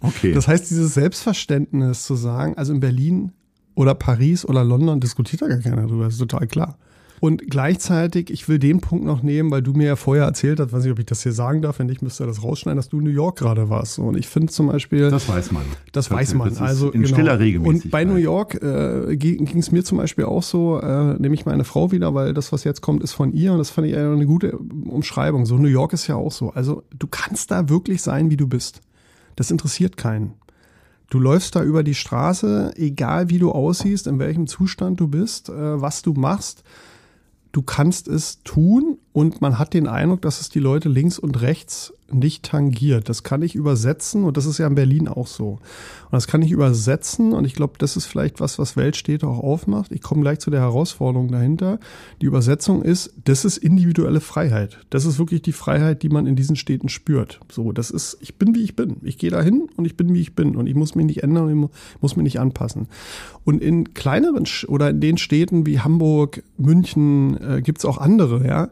[0.00, 0.32] Okay.
[0.32, 3.32] Das heißt, dieses Selbstverständnis zu sagen, also in Berlin
[3.74, 6.78] oder Paris oder London diskutiert da gar keiner drüber, das ist total klar.
[7.24, 10.72] Und gleichzeitig, ich will den Punkt noch nehmen, weil du mir ja vorher erzählt hast,
[10.74, 12.98] weiß nicht, ob ich das hier sagen darf, wenn nicht, müsste das rausschneiden, dass du
[12.98, 13.98] in New York gerade warst.
[13.98, 15.10] Und ich finde zum Beispiel.
[15.10, 15.62] Das weiß man.
[15.92, 16.50] Das, das weiß man.
[16.50, 17.14] Das also in genau.
[17.14, 17.84] stiller Regelmäßigkeit.
[17.84, 21.46] Und bei New York äh, ging es mir zum Beispiel auch so, äh, nehme ich
[21.46, 23.96] meine Frau wieder, weil das, was jetzt kommt, ist von ihr und das fand ich
[23.96, 25.46] eine gute Umschreibung.
[25.46, 26.50] So New York ist ja auch so.
[26.50, 28.82] Also du kannst da wirklich sein, wie du bist.
[29.36, 30.34] Das interessiert keinen.
[31.14, 35.48] Du läufst da über die Straße, egal wie du aussiehst, in welchem Zustand du bist,
[35.48, 36.64] äh, was du machst.
[37.52, 41.40] Du kannst es tun und man hat den Eindruck, dass es die Leute links und
[41.40, 43.08] rechts nicht tangiert.
[43.08, 45.50] Das kann ich übersetzen und das ist ja in Berlin auch so.
[45.50, 49.38] Und das kann ich übersetzen und ich glaube, das ist vielleicht was, was Weltstädte auch
[49.38, 49.92] aufmacht.
[49.92, 51.78] Ich komme gleich zu der Herausforderung dahinter.
[52.20, 54.80] Die Übersetzung ist, das ist individuelle Freiheit.
[54.90, 57.38] Das ist wirklich die Freiheit, die man in diesen Städten spürt.
[57.52, 58.96] So, das ist, ich bin wie ich bin.
[59.02, 61.44] Ich gehe dahin und ich bin wie ich bin und ich muss mich nicht ändern
[61.44, 62.88] und ich muss mich nicht anpassen.
[63.44, 68.70] Und in kleineren oder in den Städten wie Hamburg, München äh, gibt's auch andere, ja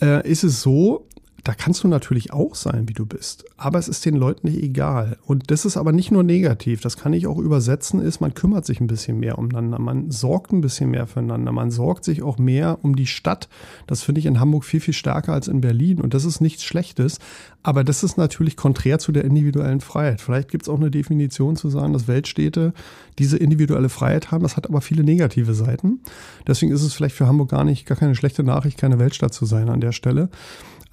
[0.00, 1.06] äh, ist es so,
[1.46, 3.44] da kannst du natürlich auch sein, wie du bist.
[3.56, 5.16] Aber es ist den Leuten nicht egal.
[5.26, 6.80] Und das ist aber nicht nur negativ.
[6.80, 9.78] Das kann ich auch übersetzen, ist, man kümmert sich ein bisschen mehr umeinander.
[9.78, 11.52] Man sorgt ein bisschen mehr füreinander.
[11.52, 13.48] Man sorgt sich auch mehr um die Stadt.
[13.86, 16.00] Das finde ich in Hamburg viel, viel stärker als in Berlin.
[16.00, 17.20] Und das ist nichts Schlechtes.
[17.62, 20.20] Aber das ist natürlich konträr zu der individuellen Freiheit.
[20.20, 22.72] Vielleicht gibt es auch eine Definition zu sagen, dass Weltstädte
[23.20, 24.42] diese individuelle Freiheit haben.
[24.42, 26.00] Das hat aber viele negative Seiten.
[26.44, 29.46] Deswegen ist es vielleicht für Hamburg gar nicht, gar keine schlechte Nachricht, keine Weltstadt zu
[29.46, 30.28] sein an der Stelle.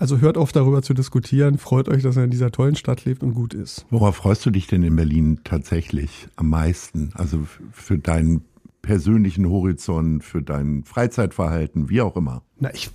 [0.04, 3.24] Also hört auf darüber zu diskutieren, freut euch, dass er in dieser tollen Stadt lebt
[3.24, 3.86] und gut ist.
[3.90, 7.12] Worauf freust du dich denn in Berlin tatsächlich am meisten?
[7.14, 8.44] Also für deinen
[8.82, 12.44] persönlichen Horizont, für dein Freizeitverhalten, wie auch immer?
[12.64, 12.90] Na, ich,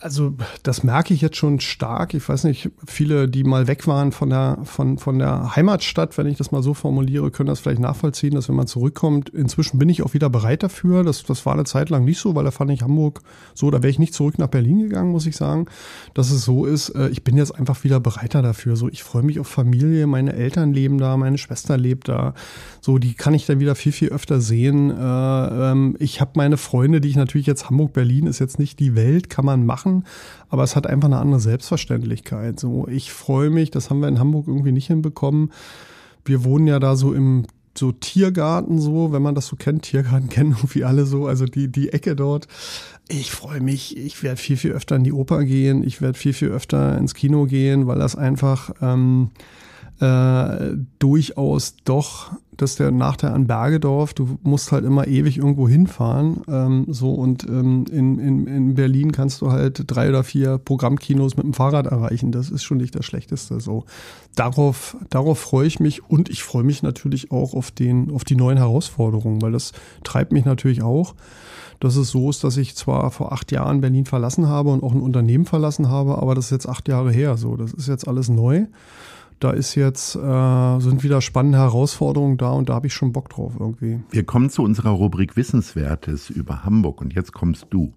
[0.00, 2.12] also das merke ich jetzt schon stark.
[2.12, 6.26] Ich weiß nicht, viele, die mal weg waren von der, von, von der Heimatstadt, wenn
[6.26, 9.88] ich das mal so formuliere, können das vielleicht nachvollziehen, dass wenn man zurückkommt, inzwischen bin
[9.88, 11.04] ich auch wieder bereit dafür.
[11.04, 13.20] Das, das war eine Zeit lang nicht so, weil da fand ich Hamburg
[13.54, 15.66] so, da wäre ich nicht zurück nach Berlin gegangen, muss ich sagen,
[16.14, 16.88] dass es so ist.
[16.88, 18.74] Äh, ich bin jetzt einfach wieder bereiter dafür.
[18.74, 22.34] So, ich freue mich auf Familie, meine Eltern leben da, meine Schwester lebt da.
[22.80, 24.90] So, die kann ich dann wieder viel, viel öfter sehen.
[24.90, 24.94] Äh,
[25.70, 28.96] ähm, ich habe meine Freunde, die ich natürlich jetzt Hamburg, Berlin ist jetzt nicht die
[28.96, 30.04] Welt Welt kann man machen,
[30.48, 32.58] aber es hat einfach eine andere Selbstverständlichkeit.
[32.58, 35.52] So, ich freue mich, das haben wir in Hamburg irgendwie nicht hinbekommen.
[36.24, 37.46] Wir wohnen ja da so im
[37.76, 41.68] so Tiergarten so, wenn man das so kennt, Tiergarten kennen irgendwie alle so, also die,
[41.68, 42.48] die Ecke dort.
[43.08, 46.32] Ich freue mich, ich werde viel, viel öfter in die Oper gehen, ich werde viel,
[46.32, 49.30] viel öfter ins Kino gehen, weil das einfach ähm,
[50.02, 56.42] äh, durchaus doch, dass der Nachteil an Bergedorf, du musst halt immer ewig irgendwo hinfahren.
[56.48, 61.36] Ähm, so und ähm, in, in, in Berlin kannst du halt drei oder vier Programmkinos
[61.36, 62.32] mit dem Fahrrad erreichen.
[62.32, 63.60] Das ist schon nicht das Schlechteste.
[63.60, 63.84] So
[64.34, 68.36] darauf, darauf freue ich mich und ich freue mich natürlich auch auf den, auf die
[68.36, 69.72] neuen Herausforderungen, weil das
[70.02, 71.14] treibt mich natürlich auch
[71.80, 74.92] dass es so ist, dass ich zwar vor acht Jahren Berlin verlassen habe und auch
[74.92, 77.36] ein Unternehmen verlassen habe, aber das ist jetzt acht Jahre her.
[77.36, 78.66] So, das ist jetzt alles neu
[79.42, 83.28] da ist jetzt, äh, sind wieder spannende Herausforderungen da und da habe ich schon Bock
[83.28, 84.00] drauf irgendwie.
[84.10, 87.92] Wir kommen zu unserer Rubrik Wissenswertes über Hamburg und jetzt kommst du.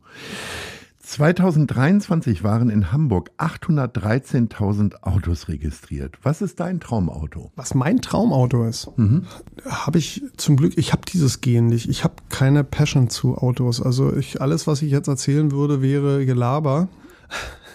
[1.06, 6.18] 2023 waren in Hamburg 813.000 Autos registriert.
[6.24, 7.52] Was ist dein Traumauto?
[7.56, 9.26] Was mein Traumauto ist, mhm.
[9.68, 11.90] habe ich zum Glück, ich habe dieses Gen nicht.
[11.90, 13.82] Ich habe keine Passion zu Autos.
[13.82, 16.88] Also ich, alles, was ich jetzt erzählen würde, wäre Gelaber.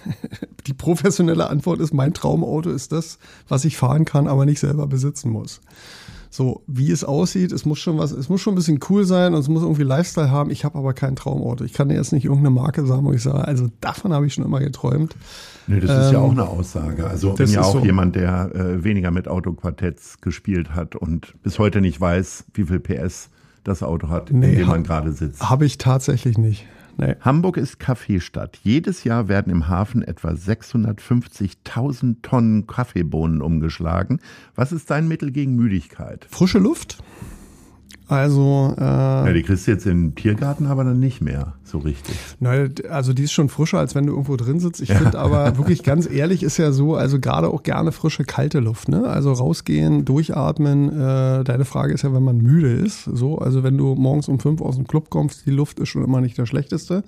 [0.66, 4.86] die professionelle Antwort ist, mein Traumauto ist das, was ich fahren kann, aber nicht selber
[4.86, 5.60] besitzen muss.
[6.32, 9.34] So, wie es aussieht, es muss schon was, es muss schon ein bisschen cool sein
[9.34, 10.50] und es muss irgendwie Lifestyle haben.
[10.50, 11.64] Ich habe aber kein Traumauto.
[11.64, 14.44] Ich kann jetzt nicht irgendeine Marke sagen, wo ich sage, also davon habe ich schon
[14.44, 15.16] immer geträumt.
[15.66, 17.04] Nee, das ähm, ist ja ähm, auch eine Aussage.
[17.08, 17.84] Also ich bin ja auch so.
[17.84, 22.78] jemand, der äh, weniger mit Autoquartetts gespielt hat und bis heute nicht weiß, wie viel
[22.78, 23.30] PS
[23.64, 25.50] das Auto hat, nee, in dem man gerade sitzt.
[25.50, 26.64] Habe ich tatsächlich nicht.
[27.00, 27.16] Nee.
[27.20, 28.58] Hamburg ist Kaffeestadt.
[28.62, 34.20] Jedes Jahr werden im Hafen etwa 650.000 Tonnen Kaffeebohnen umgeschlagen.
[34.54, 36.26] Was ist dein Mittel gegen Müdigkeit?
[36.30, 36.98] Frische Luft.
[38.10, 42.16] Also äh, ja, die kriegst du jetzt im Tiergarten aber dann nicht mehr so richtig.
[42.40, 44.80] Nein, also die ist schon frischer, als wenn du irgendwo drin sitzt.
[44.80, 44.96] Ich ja.
[44.96, 48.88] finde aber wirklich ganz ehrlich ist ja so, also gerade auch gerne frische, kalte Luft.
[48.88, 49.04] Ne?
[49.04, 50.88] Also rausgehen, durchatmen.
[50.88, 53.04] Äh, deine Frage ist ja, wenn man müde ist.
[53.04, 56.02] So, also wenn du morgens um fünf aus dem Club kommst, die Luft ist schon
[56.02, 57.04] immer nicht das Schlechteste.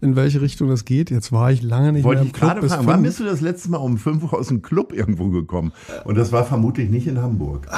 [0.00, 1.12] In welche Richtung das geht.
[1.12, 2.50] Jetzt war ich lange nicht Wollte mehr im Club.
[2.54, 4.92] Wollte ich gerade fragen, wann bist du das letzte Mal um fünf aus dem Club
[4.92, 5.70] irgendwo gekommen?
[6.04, 7.68] Und das war vermutlich nicht in Hamburg.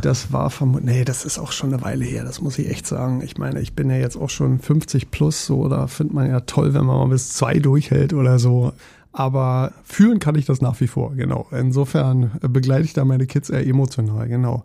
[0.00, 2.86] Das war vermutlich, nee, das ist auch schon eine Weile her, das muss ich echt
[2.86, 3.22] sagen.
[3.22, 6.40] Ich meine, ich bin ja jetzt auch schon 50 plus, so, da findet man ja
[6.40, 8.72] toll, wenn man mal bis zwei durchhält oder so.
[9.12, 11.48] Aber fühlen kann ich das nach wie vor, genau.
[11.50, 14.62] Insofern begleite ich da meine Kids eher emotional, genau.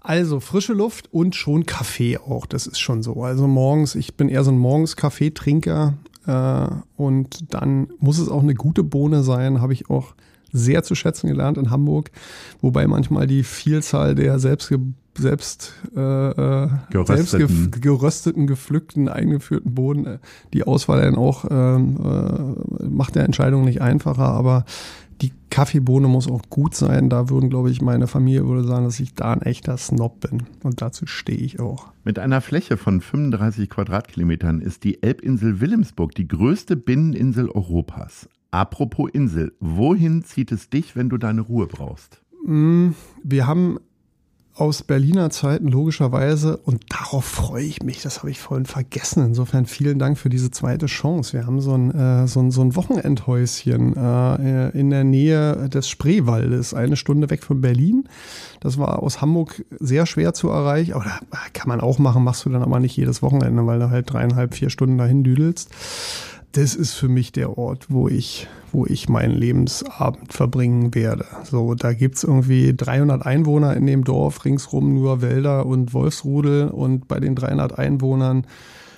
[0.00, 3.22] Also frische Luft und schon Kaffee auch, das ist schon so.
[3.22, 5.94] Also morgens, ich bin eher so ein morgens Kaffeetrinker
[6.26, 6.66] äh,
[6.96, 10.14] und dann muss es auch eine gute Bohne sein, habe ich auch
[10.54, 12.10] sehr zu schätzen gelernt in Hamburg,
[12.62, 14.72] wobei manchmal die Vielzahl der selbst
[15.16, 17.26] selbst, äh, äh gerösteten.
[17.26, 20.18] selbst gerösteten, gepflückten, eingeführten Boden, äh,
[20.52, 24.64] die Auswahl dann auch ähm, äh, macht der Entscheidung nicht einfacher, aber
[25.22, 27.08] die Kaffeebohne muss auch gut sein.
[27.08, 30.42] Da würden, glaube ich, meine Familie würde sagen, dass ich da ein echter Snob bin.
[30.62, 31.92] Und dazu stehe ich auch.
[32.02, 38.28] Mit einer Fläche von 35 Quadratkilometern ist die Elbinsel Wilhelmsburg die größte Binneninsel Europas.
[38.54, 42.22] Apropos Insel, wohin zieht es dich, wenn du deine Ruhe brauchst?
[42.46, 42.90] Mm,
[43.24, 43.80] wir haben
[44.54, 49.26] aus Berliner Zeiten logischerweise und darauf freue ich mich, das habe ich vorhin vergessen.
[49.26, 51.32] Insofern vielen Dank für diese zweite Chance.
[51.32, 55.88] Wir haben so ein, äh, so ein, so ein Wochenendhäuschen äh, in der Nähe des
[55.88, 58.04] Spreewaldes, eine Stunde weg von Berlin.
[58.60, 62.44] Das war aus Hamburg sehr schwer zu erreichen, aber da kann man auch machen, machst
[62.44, 65.70] du dann aber nicht jedes Wochenende, weil du halt dreieinhalb, vier Stunden dahin düdelst
[66.56, 71.26] das ist für mich der Ort, wo ich, wo ich meinen Lebensabend verbringen werde.
[71.42, 77.08] So, da gibt's irgendwie 300 Einwohner in dem Dorf, ringsrum nur Wälder und Wolfsrudel und
[77.08, 78.46] bei den 300 Einwohnern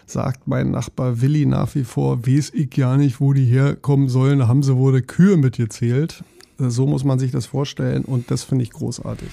[0.05, 4.41] sagt mein Nachbar Willi nach wie vor, weiß ich gar nicht, wo die herkommen sollen,
[4.41, 6.23] da haben sie wohl Kühe mitgezählt.
[6.59, 9.29] So muss man sich das vorstellen und das finde ich großartig.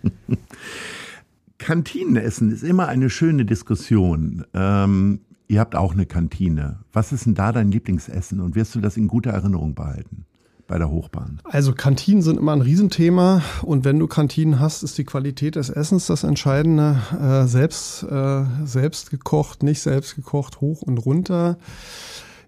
[1.57, 4.45] Kantinenessen ist immer eine schöne Diskussion.
[4.53, 6.79] Ähm, Ihr habt auch eine Kantine.
[6.91, 10.25] Was ist denn da dein Lieblingsessen und wirst du das in guter Erinnerung behalten?
[10.67, 11.41] bei der Hochbahn?
[11.43, 15.69] Also Kantinen sind immer ein Riesenthema und wenn du Kantinen hast, ist die Qualität des
[15.69, 16.99] Essens das Entscheidende.
[17.21, 21.57] Äh, selbst, äh, selbst gekocht, nicht selbst gekocht, hoch und runter.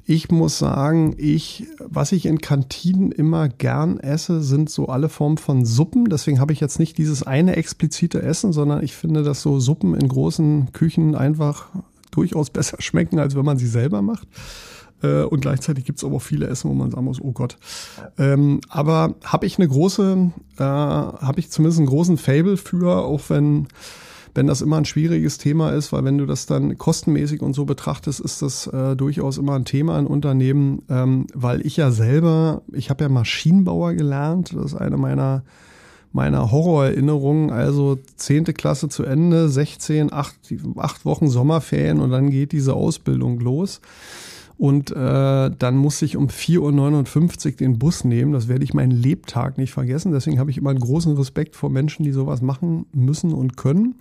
[0.10, 5.38] Ich muss sagen, ich, was ich in Kantinen immer gern esse, sind so alle Formen
[5.38, 6.06] von Suppen.
[6.06, 9.96] Deswegen habe ich jetzt nicht dieses eine explizite Essen, sondern ich finde, dass so Suppen
[9.96, 11.68] in großen Küchen einfach
[12.12, 14.28] durchaus besser schmecken, als wenn man sie selber macht.
[15.04, 17.58] Äh, und gleichzeitig gibt es aber auch viele Essen, wo man sagen muss, oh Gott.
[18.18, 23.30] Ähm, aber habe ich eine große, äh, habe ich zumindest einen großen Fable für, auch
[23.30, 23.68] wenn
[24.38, 27.66] wenn das immer ein schwieriges Thema ist, weil wenn du das dann kostenmäßig und so
[27.66, 32.62] betrachtest, ist das äh, durchaus immer ein Thema in Unternehmen, ähm, weil ich ja selber,
[32.72, 35.44] ich habe ja Maschinenbauer gelernt, das ist eine meiner
[36.12, 40.36] meiner Horrorerinnerungen, also zehnte Klasse zu Ende, 16, acht,
[40.78, 43.82] acht Wochen Sommerferien und dann geht diese Ausbildung los.
[44.58, 48.34] Und äh, dann muss ich um 4.59 Uhr den Bus nehmen.
[48.34, 50.12] Das werde ich meinen Lebtag nicht vergessen.
[50.12, 53.96] Deswegen habe ich immer einen großen Respekt vor Menschen, die sowas machen müssen und können.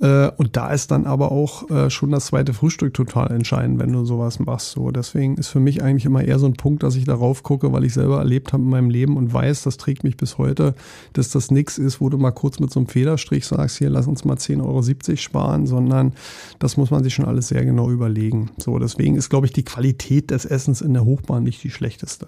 [0.00, 3.92] Äh, und da ist dann aber auch äh, schon das zweite Frühstück total entscheidend, wenn
[3.92, 4.72] du sowas machst.
[4.72, 7.72] So, deswegen ist für mich eigentlich immer eher so ein Punkt, dass ich darauf gucke,
[7.72, 10.74] weil ich selber erlebt habe in meinem Leben und weiß, das trägt mich bis heute,
[11.12, 14.06] dass das nichts ist, wo du mal kurz mit so einem Federstrich sagst, hier lass
[14.06, 16.12] uns mal 10,70 Euro sparen, sondern
[16.58, 18.50] das muss man sich schon alles sehr genau überlegen.
[18.58, 22.26] So, deswegen ist, glaube ich, die Qualität des Essens in der Hochbahn nicht die schlechteste.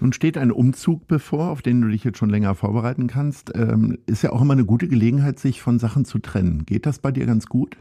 [0.00, 3.52] Nun steht ein Umzug bevor, auf den du dich jetzt schon länger vorbereiten kannst.
[3.54, 6.64] Ähm, ist ja auch immer eine gute Gelegenheit, sich von Sachen zu trennen.
[6.66, 7.76] Geht das bei dir ganz gut?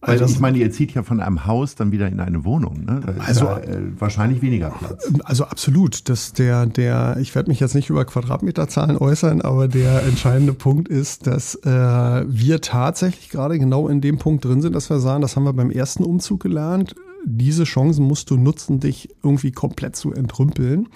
[0.00, 2.84] Weil also, ich meine, ihr zieht ja von einem Haus dann wieder in eine Wohnung.
[2.84, 3.00] Ne?
[3.18, 5.10] Also ja, äh, wahrscheinlich weniger Platz.
[5.24, 6.08] Also absolut.
[6.08, 7.16] Das der der.
[7.18, 11.70] Ich werde mich jetzt nicht über Quadratmeterzahlen äußern, aber der entscheidende Punkt ist, dass äh,
[11.70, 15.54] wir tatsächlich gerade genau in dem Punkt drin sind, dass wir sagen, das haben wir
[15.54, 16.94] beim ersten Umzug gelernt
[17.26, 20.88] diese Chancen musst du nutzen, dich irgendwie komplett zu entrümpeln.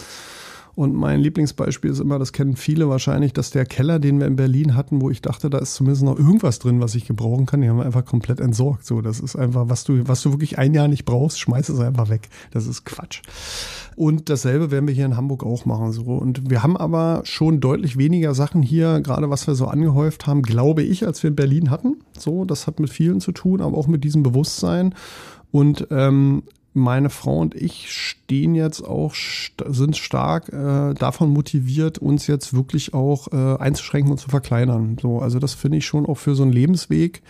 [0.76, 4.36] Und mein Lieblingsbeispiel ist immer, das kennen viele wahrscheinlich, dass der Keller, den wir in
[4.36, 7.60] Berlin hatten, wo ich dachte, da ist zumindest noch irgendwas drin, was ich gebrauchen kann,
[7.60, 8.86] den haben wir einfach komplett entsorgt.
[8.86, 11.80] So, das ist einfach, was du, was du wirklich ein Jahr nicht brauchst, schmeiß es
[11.80, 12.28] einfach weg.
[12.52, 13.20] Das ist Quatsch.
[13.96, 15.92] Und dasselbe werden wir hier in Hamburg auch machen.
[15.92, 16.04] So.
[16.04, 20.40] Und wir haben aber schon deutlich weniger Sachen hier, gerade was wir so angehäuft haben,
[20.42, 21.96] glaube ich, als wir in Berlin hatten.
[22.16, 24.94] So, das hat mit vielen zu tun, aber auch mit diesem Bewusstsein.
[25.50, 26.42] Und ähm,
[26.72, 29.14] meine Frau und ich stehen jetzt auch,
[29.66, 34.96] sind stark äh, davon motiviert, uns jetzt wirklich auch äh, einzuschränken und zu verkleinern.
[35.00, 37.22] So, also das finde ich schon auch für so einen Lebensweg.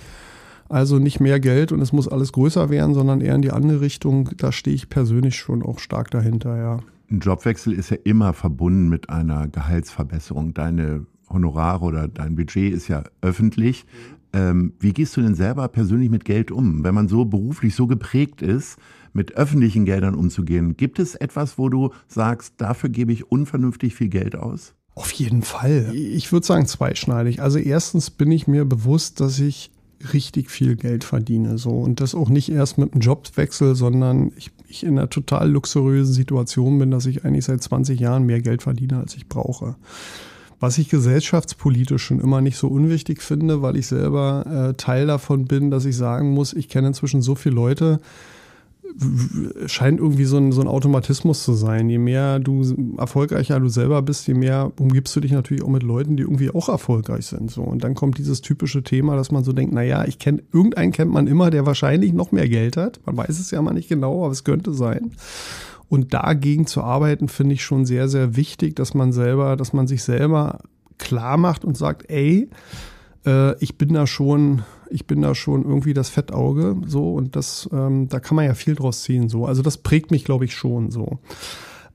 [0.68, 3.80] Also nicht mehr Geld und es muss alles größer werden, sondern eher in die andere
[3.80, 4.30] Richtung.
[4.36, 6.78] Da stehe ich persönlich schon auch stark dahinter, ja.
[7.10, 10.54] Ein Jobwechsel ist ja immer verbunden mit einer Gehaltsverbesserung.
[10.54, 13.84] Deine Honorare oder dein Budget ist ja öffentlich.
[14.32, 16.84] Ähm, wie gehst du denn selber persönlich mit Geld um?
[16.84, 18.78] Wenn man so beruflich so geprägt ist,
[19.12, 24.08] mit öffentlichen Geldern umzugehen, gibt es etwas, wo du sagst, dafür gebe ich unvernünftig viel
[24.08, 24.74] Geld aus?
[24.94, 25.90] Auf jeden Fall.
[25.94, 27.40] Ich würde sagen zweischneidig.
[27.42, 29.70] Also erstens bin ich mir bewusst, dass ich
[30.12, 31.58] richtig viel Geld verdiene.
[31.58, 31.70] So.
[31.70, 36.14] Und das auch nicht erst mit einem Jobwechsel, sondern ich, ich in einer total luxuriösen
[36.14, 39.76] Situation bin, dass ich eigentlich seit 20 Jahren mehr Geld verdiene, als ich brauche.
[40.60, 45.46] Was ich gesellschaftspolitisch schon immer nicht so unwichtig finde, weil ich selber äh, Teil davon
[45.46, 48.00] bin, dass ich sagen muss, ich kenne inzwischen so viele Leute,
[49.66, 51.88] scheint irgendwie so ein, so ein Automatismus zu sein.
[51.88, 55.82] Je mehr du erfolgreicher du selber bist, je mehr umgibst du dich natürlich auch mit
[55.82, 57.50] Leuten, die irgendwie auch erfolgreich sind.
[57.50, 57.62] So.
[57.62, 60.92] Und dann kommt dieses typische Thema, dass man so denkt, na ja, ich kenne, irgendeinen
[60.92, 63.00] kennt man immer, der wahrscheinlich noch mehr Geld hat.
[63.06, 65.12] Man weiß es ja mal nicht genau, aber es könnte sein.
[65.90, 69.88] Und dagegen zu arbeiten, finde ich schon sehr, sehr wichtig, dass man selber, dass man
[69.88, 70.60] sich selber
[70.98, 72.48] klar macht und sagt, ey,
[73.26, 77.68] äh, ich bin da schon, ich bin da schon irgendwie das Fettauge, so und das,
[77.72, 79.46] ähm, da kann man ja viel draus ziehen, so.
[79.46, 81.18] Also das prägt mich, glaube ich, schon so.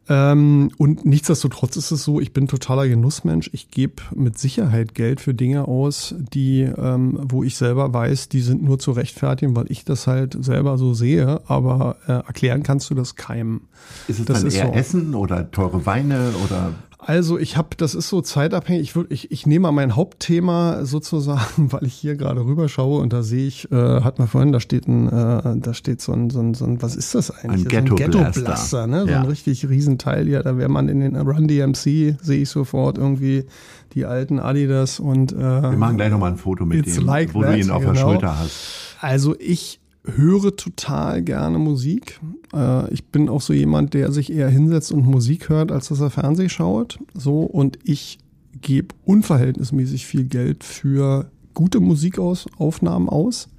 [0.08, 3.50] Ähm, und nichtsdestotrotz ist es so, ich bin totaler Genussmensch.
[3.54, 8.42] Ich gebe mit Sicherheit Geld für Dinge aus, die, ähm, wo ich selber weiß, die
[8.42, 11.42] sind nur zu rechtfertigen, weil ich das halt selber so sehe.
[11.48, 13.62] Aber äh, erklären kannst du das keinem.
[14.08, 14.74] Ist es das dann eher so.
[14.74, 16.74] Essen oder teure Weine oder
[17.08, 18.82] Also ich habe, das ist so zeitabhängig.
[18.82, 23.14] Ich, würd, ich, ich nehme mal mein Hauptthema sozusagen, weil ich hier gerade rüberschaue und
[23.14, 26.32] da sehe ich, äh, hat man vorhin, da steht ein, äh, da steht so ein,
[26.32, 27.68] so ein, so ein, was ist das eigentlich?
[27.78, 28.32] Ein So Ghetto-Blaster.
[28.32, 29.02] Ghetto-Blaster, ne?
[29.04, 29.20] So Ja.
[29.20, 30.28] ein richtig Riesenteil.
[30.28, 33.46] Ja, da wäre man in den Run DMC, sehe ich sofort irgendwie
[33.94, 37.44] die alten Adidas und äh, wir machen gleich nochmal ein Foto mit dem, like wo
[37.44, 38.10] that, du ihn auf der genau.
[38.14, 38.96] Schulter hast.
[39.00, 39.80] Also ich
[40.16, 42.20] höre total gerne Musik.
[42.54, 46.00] Äh, ich bin auch so jemand, der sich eher hinsetzt und Musik hört, als dass
[46.00, 47.00] er Fernseh schaut.
[47.14, 48.20] So und ich
[48.62, 53.50] gebe unverhältnismäßig viel Geld für gute Musikaufnahmen aus.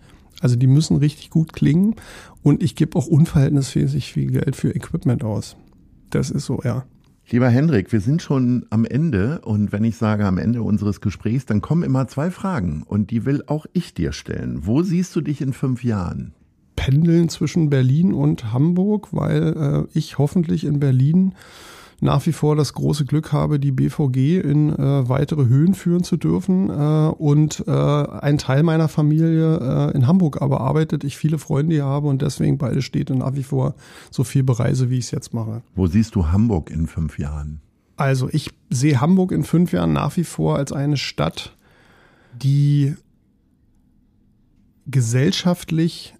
[0.41, 1.95] Also die müssen richtig gut klingen
[2.43, 5.57] und ich gebe auch unverhältnismäßig viel Geld für Equipment aus.
[6.11, 6.85] Das ist so, ja.
[7.29, 11.45] Lieber Hendrik, wir sind schon am Ende und wenn ich sage am Ende unseres Gesprächs,
[11.45, 14.65] dann kommen immer zwei Fragen und die will auch ich dir stellen.
[14.65, 16.36] Wo siehst du dich in fünf Jahren?
[16.77, 21.35] Pendeln zwischen Berlin und Hamburg, weil äh, ich hoffentlich in Berlin
[22.01, 26.17] nach wie vor das große Glück habe, die BVG in äh, weitere Höhen führen zu
[26.17, 31.39] dürfen äh, und äh, ein Teil meiner Familie äh, in Hamburg aber arbeitet, ich viele
[31.39, 33.75] Freunde hier habe und deswegen beide Städte nach wie vor
[34.11, 35.63] so viel bereise, wie ich es jetzt mache.
[35.75, 37.61] Wo siehst du Hamburg in fünf Jahren?
[37.97, 41.57] Also ich sehe Hamburg in fünf Jahren nach wie vor als eine Stadt,
[42.43, 42.95] die
[44.87, 46.15] gesellschaftlich,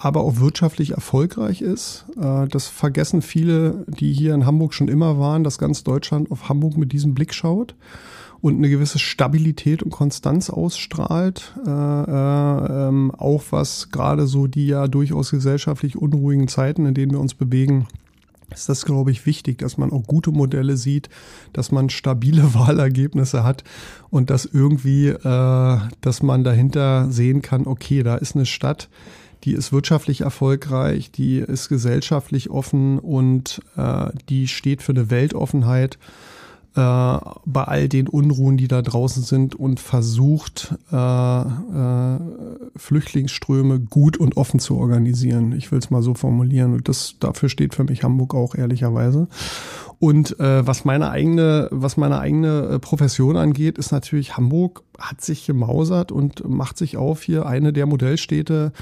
[0.00, 2.06] aber auch wirtschaftlich erfolgreich ist.
[2.20, 6.48] Äh, Das vergessen viele, die hier in Hamburg schon immer waren, dass ganz Deutschland auf
[6.48, 7.74] Hamburg mit diesem Blick schaut
[8.40, 14.68] und eine gewisse Stabilität und Konstanz ausstrahlt, äh, äh, ähm, auch was gerade so die
[14.68, 17.86] ja durchaus gesellschaftlich unruhigen Zeiten, in denen wir uns bewegen,
[18.52, 21.10] ist das, glaube ich, wichtig, dass man auch gute Modelle sieht,
[21.52, 23.64] dass man stabile Wahlergebnisse hat
[24.08, 28.88] und dass irgendwie, äh, dass man dahinter sehen kann, okay, da ist eine Stadt,
[29.44, 35.98] die ist wirtschaftlich erfolgreich, die ist gesellschaftlich offen und äh, die steht für eine Weltoffenheit
[36.76, 42.18] äh, bei all den Unruhen, die da draußen sind und versucht, äh, äh,
[42.76, 45.52] Flüchtlingsströme gut und offen zu organisieren.
[45.52, 46.74] Ich will es mal so formulieren.
[46.74, 49.26] Und das dafür steht für mich Hamburg auch ehrlicherweise.
[49.98, 55.22] Und äh, was meine eigene, was meine eigene äh, Profession angeht, ist natürlich Hamburg hat
[55.22, 58.72] sich gemausert und macht sich auf, hier eine der Modellstädte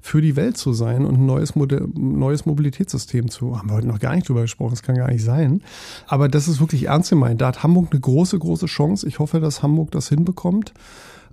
[0.00, 3.58] für die Welt zu sein und ein neues, Modell, neues Mobilitätssystem zu.
[3.58, 5.62] Haben wir heute noch gar nicht drüber gesprochen, das kann gar nicht sein.
[6.06, 7.40] Aber das ist wirklich ernst gemeint.
[7.40, 9.06] Da hat Hamburg eine große, große Chance.
[9.06, 10.72] Ich hoffe, dass Hamburg das hinbekommt.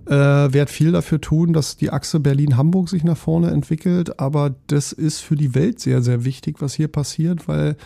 [0.06, 4.20] Äh, werde viel dafür tun, dass die Achse Berlin-Hamburg sich nach vorne entwickelt.
[4.20, 7.76] Aber das ist für die Welt sehr, sehr wichtig, was hier passiert, weil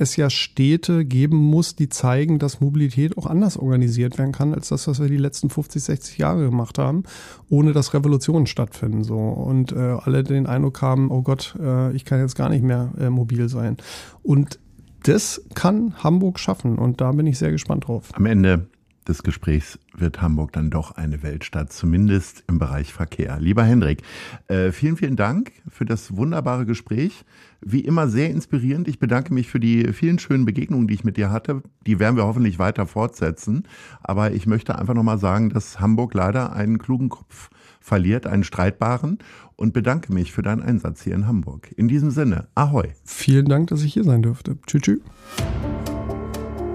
[0.00, 4.68] es ja Städte geben muss, die zeigen, dass Mobilität auch anders organisiert werden kann, als
[4.68, 7.02] das, was wir die letzten 50, 60 Jahre gemacht haben,
[7.50, 9.04] ohne dass Revolutionen stattfinden.
[9.04, 9.18] So.
[9.18, 12.92] Und äh, alle den Eindruck haben, oh Gott, äh, ich kann jetzt gar nicht mehr
[12.98, 13.76] äh, mobil sein.
[14.22, 14.58] Und
[15.02, 18.08] das kann Hamburg schaffen und da bin ich sehr gespannt drauf.
[18.12, 18.68] Am Ende
[19.08, 23.38] des Gesprächs wird Hamburg dann doch eine Weltstadt, zumindest im Bereich Verkehr.
[23.40, 24.02] Lieber Hendrik,
[24.48, 27.24] äh, vielen, vielen Dank für das wunderbare Gespräch.
[27.60, 28.88] Wie immer sehr inspirierend.
[28.88, 31.62] Ich bedanke mich für die vielen schönen Begegnungen, die ich mit dir hatte.
[31.86, 33.64] Die werden wir hoffentlich weiter fortsetzen.
[34.02, 39.18] Aber ich möchte einfach nochmal sagen, dass Hamburg leider einen klugen Kopf verliert, einen streitbaren
[39.56, 41.72] und bedanke mich für deinen Einsatz hier in Hamburg.
[41.76, 42.88] In diesem Sinne, ahoi.
[43.04, 44.58] Vielen Dank, dass ich hier sein durfte.
[44.66, 44.82] Tschüss.
[44.82, 45.00] tschüss.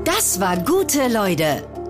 [0.03, 1.84] Das war gute Leute.